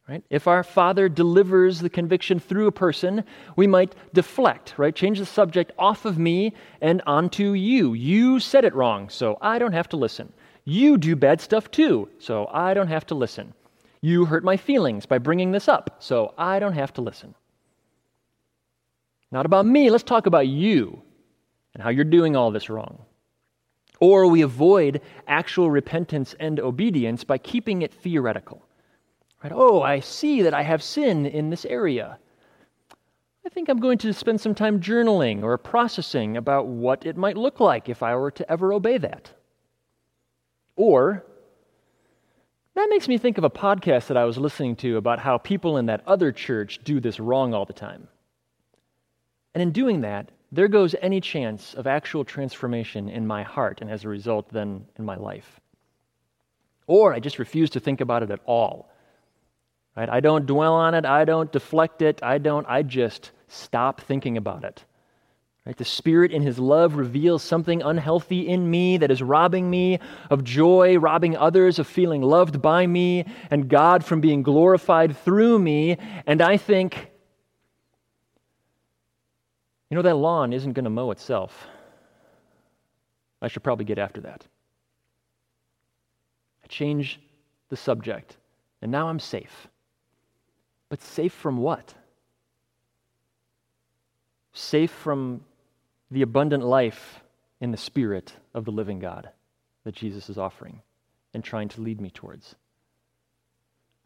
Right? 0.07 0.23
If 0.29 0.47
our 0.47 0.63
Father 0.63 1.09
delivers 1.09 1.79
the 1.79 1.89
conviction 1.89 2.39
through 2.39 2.67
a 2.67 2.71
person, 2.71 3.25
we 3.57 3.67
might 3.67 3.93
deflect, 4.13 4.73
right? 4.77 4.95
Change 4.95 5.19
the 5.19 5.25
subject 5.25 5.73
off 5.77 6.05
of 6.05 6.17
me 6.17 6.53
and 6.79 7.01
onto 7.05 7.53
you. 7.53 7.93
You 7.93 8.39
said 8.39 8.63
it 8.63 8.73
wrong, 8.73 9.09
so 9.09 9.37
I 9.41 9.59
don't 9.59 9.73
have 9.73 9.89
to 9.89 9.97
listen. 9.97 10.31
You 10.63 10.97
do 10.97 11.15
bad 11.17 11.41
stuff 11.41 11.71
too, 11.71 12.07
so 12.19 12.47
I 12.53 12.73
don't 12.73 12.87
have 12.87 13.05
to 13.07 13.15
listen. 13.15 13.53
You 14.01 14.25
hurt 14.25 14.43
my 14.43 14.57
feelings 14.57 15.05
by 15.05 15.17
bringing 15.17 15.51
this 15.51 15.67
up, 15.67 15.97
so 15.99 16.33
I 16.37 16.59
don't 16.59 16.73
have 16.73 16.93
to 16.93 17.01
listen. 17.01 17.35
Not 19.31 19.45
about 19.45 19.65
me, 19.65 19.89
let's 19.89 20.03
talk 20.03 20.25
about 20.25 20.47
you 20.47 21.01
and 21.73 21.83
how 21.83 21.89
you're 21.89 22.05
doing 22.05 22.35
all 22.35 22.51
this 22.51 22.69
wrong. 22.69 23.03
Or 23.99 24.27
we 24.27 24.41
avoid 24.41 25.01
actual 25.27 25.71
repentance 25.71 26.35
and 26.39 26.59
obedience 26.59 27.23
by 27.23 27.37
keeping 27.39 27.81
it 27.81 27.93
theoretical. 27.93 28.63
Right? 29.43 29.51
Oh, 29.53 29.81
I 29.81 29.99
see 29.99 30.43
that 30.43 30.53
I 30.53 30.63
have 30.63 30.81
sin 30.83 31.25
in 31.25 31.49
this 31.49 31.65
area. 31.65 32.19
I 33.45 33.49
think 33.49 33.69
I'm 33.69 33.79
going 33.79 33.97
to 33.99 34.13
spend 34.13 34.41
some 34.41 34.53
time 34.53 34.81
journaling 34.81 35.41
or 35.41 35.57
processing 35.57 36.37
about 36.37 36.67
what 36.67 37.05
it 37.05 37.15
might 37.17 37.37
look 37.37 37.59
like 37.59 37.89
if 37.89 38.03
I 38.03 38.15
were 38.15 38.31
to 38.31 38.51
ever 38.51 38.73
obey 38.73 38.97
that. 38.97 39.31
Or, 40.75 41.25
that 42.77 42.89
makes 42.89 43.07
me 43.07 43.17
think 43.17 43.37
of 43.37 43.43
a 43.43 43.49
podcast 43.49 44.07
that 44.07 44.17
I 44.17 44.25
was 44.25 44.37
listening 44.37 44.75
to 44.77 44.97
about 44.97 45.19
how 45.19 45.37
people 45.37 45.77
in 45.77 45.87
that 45.87 46.03
other 46.07 46.31
church 46.31 46.79
do 46.83 46.99
this 46.99 47.19
wrong 47.19 47.53
all 47.53 47.65
the 47.65 47.73
time. 47.73 48.07
And 49.53 49.61
in 49.61 49.71
doing 49.71 50.01
that, 50.01 50.31
there 50.51 50.67
goes 50.67 50.95
any 51.01 51.19
chance 51.19 51.73
of 51.73 51.87
actual 51.87 52.23
transformation 52.23 53.09
in 53.09 53.27
my 53.27 53.43
heart 53.43 53.81
and 53.81 53.89
as 53.89 54.03
a 54.03 54.09
result, 54.09 54.49
then 54.49 54.85
in 54.97 55.05
my 55.05 55.15
life. 55.15 55.59
Or 56.85 57.13
I 57.13 57.19
just 57.19 57.39
refuse 57.39 57.69
to 57.71 57.79
think 57.79 57.99
about 58.01 58.23
it 58.23 58.31
at 58.31 58.39
all 58.45 58.89
Right? 59.97 60.09
I 60.09 60.19
don't 60.19 60.45
dwell 60.45 60.75
on 60.75 60.93
it, 60.93 61.05
I 61.05 61.25
don't 61.25 61.51
deflect 61.51 62.03
it, 62.03 62.21
I 62.21 62.37
don't, 62.37 62.67
I 62.69 62.83
just 62.83 63.31
stop 63.47 63.99
thinking 64.01 64.37
about 64.37 64.63
it. 64.63 64.85
Right? 65.67 65.75
The 65.75 65.83
Spirit 65.83 66.31
in 66.31 66.43
His 66.43 66.57
love 66.57 66.95
reveals 66.95 67.43
something 67.43 67.81
unhealthy 67.81 68.47
in 68.47 68.71
me 68.71 68.95
that 68.99 69.11
is 69.11 69.21
robbing 69.21 69.69
me 69.69 69.99
of 70.29 70.45
joy, 70.45 70.97
robbing 70.97 71.35
others 71.35 71.77
of 71.77 71.87
feeling 71.87 72.21
loved 72.21 72.61
by 72.61 72.87
me, 72.87 73.25
and 73.51 73.67
God 73.67 74.05
from 74.05 74.21
being 74.21 74.43
glorified 74.43 75.17
through 75.17 75.59
me. 75.59 75.97
And 76.25 76.41
I 76.41 76.55
think, 76.55 77.11
you 79.89 79.95
know, 79.95 80.03
that 80.03 80.15
lawn 80.15 80.53
isn't 80.53 80.71
going 80.71 80.85
to 80.85 80.89
mow 80.89 81.11
itself. 81.11 81.67
I 83.41 83.49
should 83.49 83.61
probably 83.61 83.83
get 83.83 83.99
after 83.99 84.21
that. 84.21 84.45
I 86.63 86.67
change 86.67 87.19
the 87.67 87.75
subject, 87.75 88.37
and 88.81 88.89
now 88.89 89.09
I'm 89.09 89.19
safe. 89.19 89.67
But 90.87 91.01
safe 91.01 91.33
from 91.33 91.57
what? 91.57 91.93
Safe 94.53 94.91
from 94.91 95.41
the 96.09 96.21
abundant 96.21 96.63
life 96.63 97.21
in 97.59 97.71
the 97.71 97.77
Spirit 97.77 98.33
of 98.53 98.65
the 98.65 98.71
living 98.71 98.99
God 98.99 99.29
that 99.83 99.95
Jesus 99.95 100.29
is 100.29 100.37
offering 100.37 100.81
and 101.33 101.43
trying 101.43 101.69
to 101.69 101.81
lead 101.81 101.99
me 101.99 102.09
towards. 102.09 102.55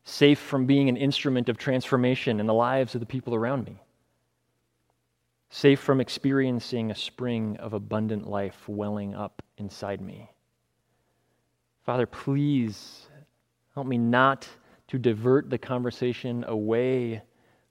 Safe 0.04 0.40
from 0.40 0.66
being 0.66 0.90
an 0.90 0.98
instrument 0.98 1.48
of 1.48 1.58
transformation 1.58 2.40
in 2.40 2.48
the 2.48 2.54
lives 2.54 2.96
of 2.96 3.02
the 3.02 3.06
people 3.06 3.36
around 3.36 3.66
me. 3.66 3.82
Safe 5.50 5.80
from 5.80 6.02
experiencing 6.02 6.90
a 6.90 6.96
spring 6.96 7.58
of 7.58 7.74
abundant 7.74 8.28
life 8.28 8.68
welling 8.68 9.14
up 9.14 9.42
inside 9.58 10.02
me. 10.02 10.32
Father, 11.84 12.06
please 12.06 13.08
help 13.76 13.86
me 13.86 13.98
not 13.98 14.48
to 14.88 14.98
divert 14.98 15.50
the 15.50 15.58
conversation 15.58 16.46
away 16.48 17.22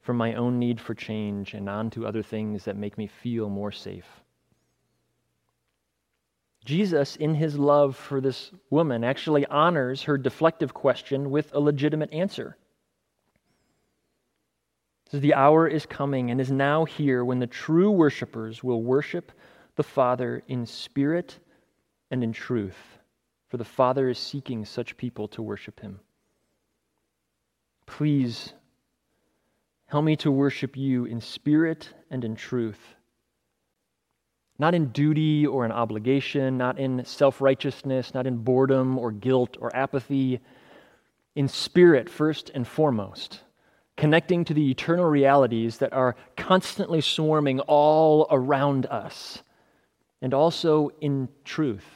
from 0.02 0.16
my 0.16 0.34
own 0.34 0.58
need 0.58 0.80
for 0.80 0.94
change 0.94 1.54
and 1.54 1.68
onto 1.68 2.06
other 2.06 2.22
things 2.22 2.64
that 2.64 2.76
make 2.76 2.96
me 2.96 3.06
feel 3.06 3.48
more 3.48 3.72
safe. 3.72 4.19
Jesus, 6.64 7.16
in 7.16 7.34
his 7.34 7.58
love 7.58 7.96
for 7.96 8.20
this 8.20 8.50
woman, 8.68 9.02
actually 9.02 9.46
honors 9.46 10.02
her 10.02 10.18
deflective 10.18 10.72
question 10.72 11.30
with 11.30 11.54
a 11.54 11.60
legitimate 11.60 12.12
answer. 12.12 12.56
Says, 15.10 15.20
the 15.20 15.34
hour 15.34 15.66
is 15.66 15.86
coming 15.86 16.30
and 16.30 16.40
is 16.40 16.50
now 16.50 16.84
here 16.84 17.24
when 17.24 17.38
the 17.38 17.46
true 17.46 17.90
worshipers 17.90 18.62
will 18.62 18.82
worship 18.82 19.32
the 19.76 19.82
Father 19.82 20.42
in 20.46 20.66
spirit 20.66 21.38
and 22.10 22.22
in 22.22 22.32
truth, 22.32 22.76
for 23.48 23.56
the 23.56 23.64
Father 23.64 24.08
is 24.08 24.18
seeking 24.18 24.64
such 24.64 24.96
people 24.96 25.28
to 25.28 25.42
worship 25.42 25.80
him. 25.80 26.00
Please 27.86 28.52
help 29.86 30.04
me 30.04 30.14
to 30.16 30.30
worship 30.30 30.76
you 30.76 31.06
in 31.06 31.20
spirit 31.20 31.88
and 32.10 32.24
in 32.24 32.36
truth. 32.36 32.78
Not 34.60 34.74
in 34.74 34.88
duty 34.88 35.46
or 35.46 35.64
in 35.64 35.72
obligation, 35.72 36.58
not 36.58 36.78
in 36.78 37.02
self 37.06 37.40
righteousness, 37.40 38.12
not 38.12 38.26
in 38.26 38.36
boredom 38.36 38.98
or 38.98 39.10
guilt 39.10 39.56
or 39.58 39.74
apathy. 39.74 40.38
In 41.34 41.48
spirit, 41.48 42.10
first 42.10 42.50
and 42.54 42.68
foremost, 42.68 43.40
connecting 43.96 44.44
to 44.44 44.52
the 44.52 44.70
eternal 44.70 45.06
realities 45.06 45.78
that 45.78 45.94
are 45.94 46.14
constantly 46.36 47.00
swarming 47.00 47.60
all 47.60 48.26
around 48.30 48.84
us, 48.84 49.42
and 50.20 50.34
also 50.34 50.90
in 51.00 51.30
truth. 51.42 51.86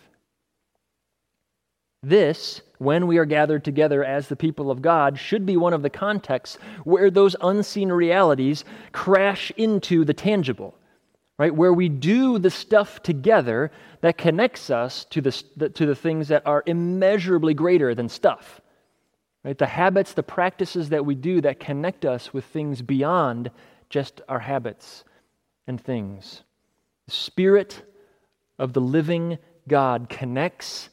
This 2.02 2.62
when 2.78 3.06
we 3.06 3.18
are 3.18 3.26
gathered 3.26 3.62
together 3.62 4.02
as 4.02 4.28
the 4.28 4.36
people 4.36 4.70
of 4.70 4.80
God 4.80 5.18
should 5.18 5.44
be 5.44 5.58
one 5.58 5.74
of 5.74 5.82
the 5.82 5.90
contexts 5.90 6.56
where 6.84 7.10
those 7.10 7.36
unseen 7.42 7.90
realities 7.90 8.64
crash 8.92 9.52
into 9.58 10.06
the 10.06 10.14
tangible, 10.14 10.78
right? 11.38 11.54
Where 11.54 11.72
we 11.72 11.88
do 11.88 12.38
the 12.38 12.50
stuff 12.50 13.02
together 13.02 13.70
that 14.02 14.18
connects 14.18 14.70
us 14.70 15.04
to 15.06 15.20
the, 15.20 15.70
to 15.70 15.86
the 15.86 15.94
things 15.94 16.28
that 16.28 16.46
are 16.46 16.62
immeasurably 16.66 17.54
greater 17.54 17.94
than 17.94 18.08
stuff, 18.08 18.60
right? 19.42 19.58
The 19.58 19.66
habits, 19.66 20.12
the 20.12 20.22
practices 20.22 20.90
that 20.90 21.04
we 21.04 21.14
do 21.14 21.40
that 21.40 21.58
connect 21.58 22.04
us 22.04 22.32
with 22.32 22.44
things 22.44 22.82
beyond 22.82 23.50
just 23.90 24.20
our 24.28 24.38
habits 24.38 25.04
and 25.66 25.80
things. 25.80 26.42
The 27.06 27.12
Spirit 27.12 27.82
of 28.58 28.72
the 28.72 28.80
living 28.80 29.38
God 29.66 30.08
connects 30.08 30.90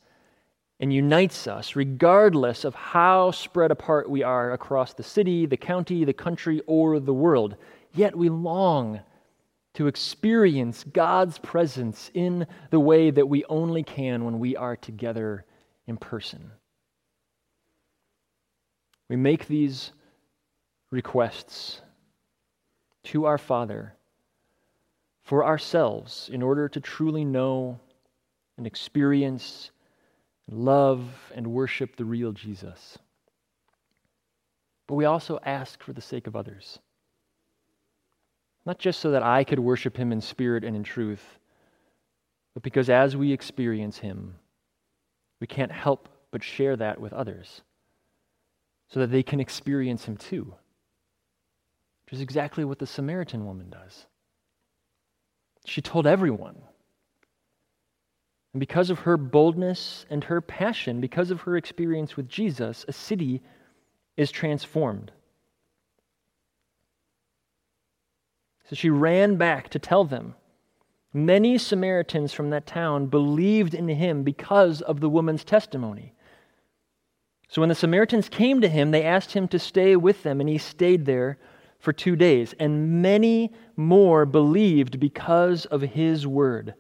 and 0.80 0.92
unites 0.92 1.46
us, 1.46 1.76
regardless 1.76 2.64
of 2.66 2.74
how 2.74 3.30
spread 3.30 3.70
apart 3.70 4.10
we 4.10 4.24
are 4.24 4.52
across 4.52 4.94
the 4.94 5.04
city, 5.04 5.46
the 5.46 5.56
county, 5.56 6.04
the 6.06 6.14
country, 6.14 6.62
or 6.66 7.00
the 7.00 7.14
world. 7.14 7.56
Yet 7.94 8.16
we 8.16 8.30
long 8.30 9.02
to 9.74 9.88
experience 9.88 10.84
God's 10.84 11.38
presence 11.38 12.12
in 12.14 12.46
the 12.70 12.80
way 12.80 13.10
that 13.12 13.30
we 13.30 13.46
only 13.46 13.84
can 13.84 14.26
when 14.26 14.40
we 14.40 14.56
are 14.56 14.76
together 14.76 15.46
in 15.88 15.98
person. 15.98 16.52
We 19.10 19.16
make 19.16 19.48
these 19.48 19.92
requests 20.90 21.82
to 23.06 23.26
our 23.26 23.38
Father 23.38 23.96
for 25.24 25.46
ourselves 25.46 26.30
in 26.32 26.42
order 26.42 26.68
to 26.70 26.80
truly 26.82 27.24
know 27.24 27.80
and 28.58 28.68
experience 28.68 29.72
love 30.50 31.06
and 31.34 31.48
worship 31.48 31.96
the 31.96 32.06
real 32.06 32.32
Jesus. 32.32 32.98
But 34.88 34.96
we 34.96 35.06
also 35.06 35.40
ask 35.44 35.82
for 35.82 35.94
the 35.94 36.02
sake 36.02 36.28
of 36.28 36.36
others. 36.36 36.80
Not 38.66 38.80
just 38.80 39.00
so 39.00 39.12
that 39.12 39.24
I 39.24 39.44
could 39.44 39.60
worship 39.60 39.98
him 39.98 40.12
in 40.12 40.22
spirit 40.22 40.64
and 40.64 40.76
in 40.76 40.84
truth, 40.84 41.40
but 42.54 42.64
because 42.64 42.90
as 42.90 43.16
we 43.16 43.32
experience 43.32 43.98
him, 43.98 44.36
we 45.40 45.48
can't 45.48 45.72
help 45.72 46.10
but 46.32 46.44
share 46.44 46.76
that 46.76 47.00
with 47.00 47.14
others 47.14 47.62
so 48.90 49.00
that 49.00 49.12
they 49.12 49.24
can 49.24 49.40
experience 49.40 50.06
him 50.06 50.18
too, 50.18 50.54
which 52.06 52.14
is 52.14 52.22
exactly 52.22 52.64
what 52.64 52.80
the 52.80 52.86
Samaritan 52.86 53.46
woman 53.46 53.70
does. 53.70 54.06
She 55.66 55.82
told 55.82 56.06
everyone 56.06 56.62
and 58.54 58.60
because 58.60 58.90
of 58.90 59.00
her 59.00 59.18
boldness 59.18 60.06
and 60.10 60.24
her 60.26 60.42
passion, 60.42 61.00
because 61.00 61.32
of 61.32 61.42
her 61.42 61.56
experience 61.56 62.18
with 62.18 62.28
Jesus, 62.28 62.84
a 62.88 62.94
city 62.94 63.42
is 64.18 64.32
transformed. 64.32 65.12
So 68.72 68.76
she 68.76 68.90
ran 68.90 69.36
back 69.36 69.68
to 69.72 69.80
tell 69.80 70.06
them. 70.06 70.34
Many 71.12 71.58
Samaritans 71.58 72.32
from 72.32 72.52
that 72.52 72.66
town 72.66 73.08
believed 73.08 73.74
in 73.74 73.90
him 73.90 74.24
because 74.24 74.80
of 74.80 75.02
the 75.02 75.10
woman's 75.10 75.44
testimony. 75.44 76.14
So 77.50 77.62
when 77.62 77.68
the 77.68 77.76
Samaritans 77.76 78.30
came 78.30 78.62
to 78.62 78.70
him, 78.70 78.92
they 78.92 79.04
asked 79.04 79.34
him 79.34 79.50
to 79.50 79.60
stay 79.60 79.98
with 79.98 80.24
them, 80.24 80.40
and 80.40 80.48
he 80.48 80.58
stayed 80.58 81.04
there 81.04 81.38
for 81.80 81.92
two 81.92 82.16
days. 82.16 82.56
And 82.62 83.02
many 83.02 83.52
more 83.76 84.26
believed 84.26 85.02
because 85.02 85.66
of 85.66 85.82
his 85.82 86.26
word. 86.26 86.74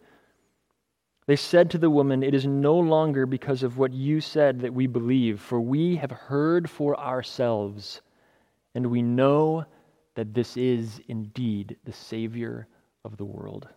They 1.26 1.36
said 1.36 1.70
to 1.72 1.78
the 1.78 1.90
woman, 1.90 2.24
It 2.24 2.34
is 2.34 2.46
no 2.46 2.80
longer 2.80 3.26
because 3.26 3.64
of 3.64 3.78
what 3.78 3.92
you 3.92 4.22
said 4.22 4.62
that 4.62 4.74
we 4.74 4.88
believe, 4.88 5.42
for 5.42 5.60
we 5.60 5.98
have 5.98 6.12
heard 6.12 6.70
for 6.70 6.98
ourselves, 6.98 8.00
and 8.74 8.90
we 8.90 9.02
know 9.02 9.66
that 10.16 10.34
this 10.34 10.58
is 10.58 11.00
indeed 11.08 11.78
the 11.84 11.94
Savior 11.94 12.68
of 13.06 13.18
the 13.18 13.26
world. 13.26 13.68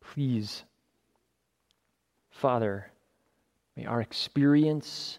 Please, 0.00 0.64
Father, 2.30 2.90
may 3.76 3.86
our 3.86 4.00
experience 4.00 5.18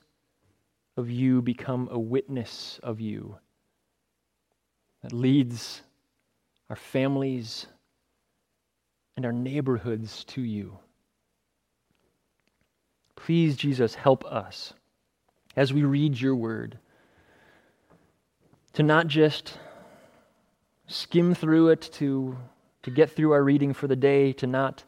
of 0.97 1.09
you 1.09 1.41
become 1.41 1.87
a 1.91 1.99
witness 1.99 2.79
of 2.83 2.99
you 2.99 3.37
that 5.01 5.11
leads 5.11 5.81
our 6.69 6.75
families 6.75 7.65
and 9.15 9.25
our 9.25 9.31
neighborhoods 9.31 10.23
to 10.25 10.41
you. 10.41 10.77
Please, 13.15 13.55
Jesus, 13.55 13.95
help 13.95 14.25
us 14.25 14.73
as 15.55 15.73
we 15.73 15.83
read 15.83 16.19
your 16.19 16.35
word 16.35 16.77
to 18.73 18.83
not 18.83 19.07
just 19.07 19.57
skim 20.87 21.33
through 21.33 21.69
it 21.69 21.89
to, 21.93 22.37
to 22.83 22.91
get 22.91 23.11
through 23.11 23.31
our 23.31 23.43
reading 23.43 23.73
for 23.73 23.87
the 23.87 23.95
day, 23.95 24.33
to 24.33 24.47
not 24.47 24.83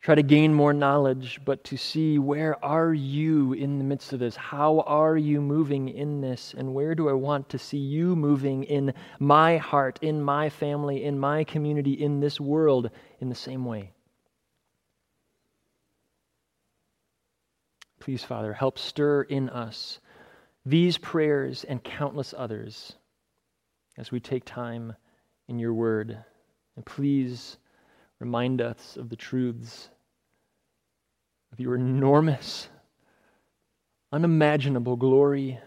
try 0.00 0.14
to 0.14 0.22
gain 0.22 0.54
more 0.54 0.72
knowledge, 0.72 1.40
but 1.44 1.64
to 1.64 1.76
see 1.76 2.18
where 2.18 2.64
are 2.64 2.94
you 2.94 3.52
in 3.54 3.78
the 3.78 3.84
midst 3.84 4.12
of 4.12 4.20
this? 4.20 4.36
How 4.36 4.80
are 4.86 5.16
you 5.16 5.40
moving 5.40 5.88
in 5.88 6.20
this? 6.20 6.54
And 6.56 6.74
where 6.74 6.94
do 6.94 7.08
I 7.08 7.12
want 7.12 7.48
to 7.48 7.58
see 7.58 7.78
you 7.78 8.14
moving 8.14 8.62
in 8.64 8.94
my 9.18 9.56
heart, 9.56 9.98
in 10.02 10.22
my 10.22 10.48
family, 10.48 11.02
in 11.02 11.18
my 11.18 11.42
community, 11.42 11.92
in 11.92 12.20
this 12.20 12.40
world 12.40 12.90
in 13.20 13.28
the 13.28 13.34
same 13.34 13.64
way? 13.64 13.90
Please, 17.98 18.22
Father, 18.22 18.52
help 18.52 18.78
stir 18.78 19.22
in 19.22 19.48
us 19.48 19.98
these 20.66 20.98
prayers 20.98 21.64
and 21.64 21.82
countless 21.82 22.34
others 22.36 22.94
as 23.96 24.10
we 24.10 24.18
take 24.18 24.44
time 24.44 24.94
in 25.48 25.60
your 25.60 25.72
word. 25.72 26.18
And 26.74 26.84
please 26.84 27.56
remind 28.18 28.60
us 28.60 28.96
of 28.96 29.08
the 29.08 29.16
truths 29.16 29.88
of 31.52 31.60
your 31.60 31.76
enormous, 31.76 32.68
unimaginable 34.12 34.96
glory 34.96 35.60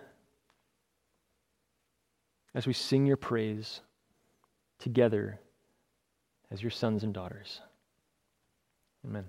as 2.54 2.68
we 2.68 2.74
sing 2.74 3.06
your 3.06 3.18
praise 3.18 3.80
together 4.80 5.40
as 6.52 6.62
your 6.62 6.72
sons 6.72 7.04
and 7.04 7.14
daughters. 7.14 7.62
Amen. 9.06 9.26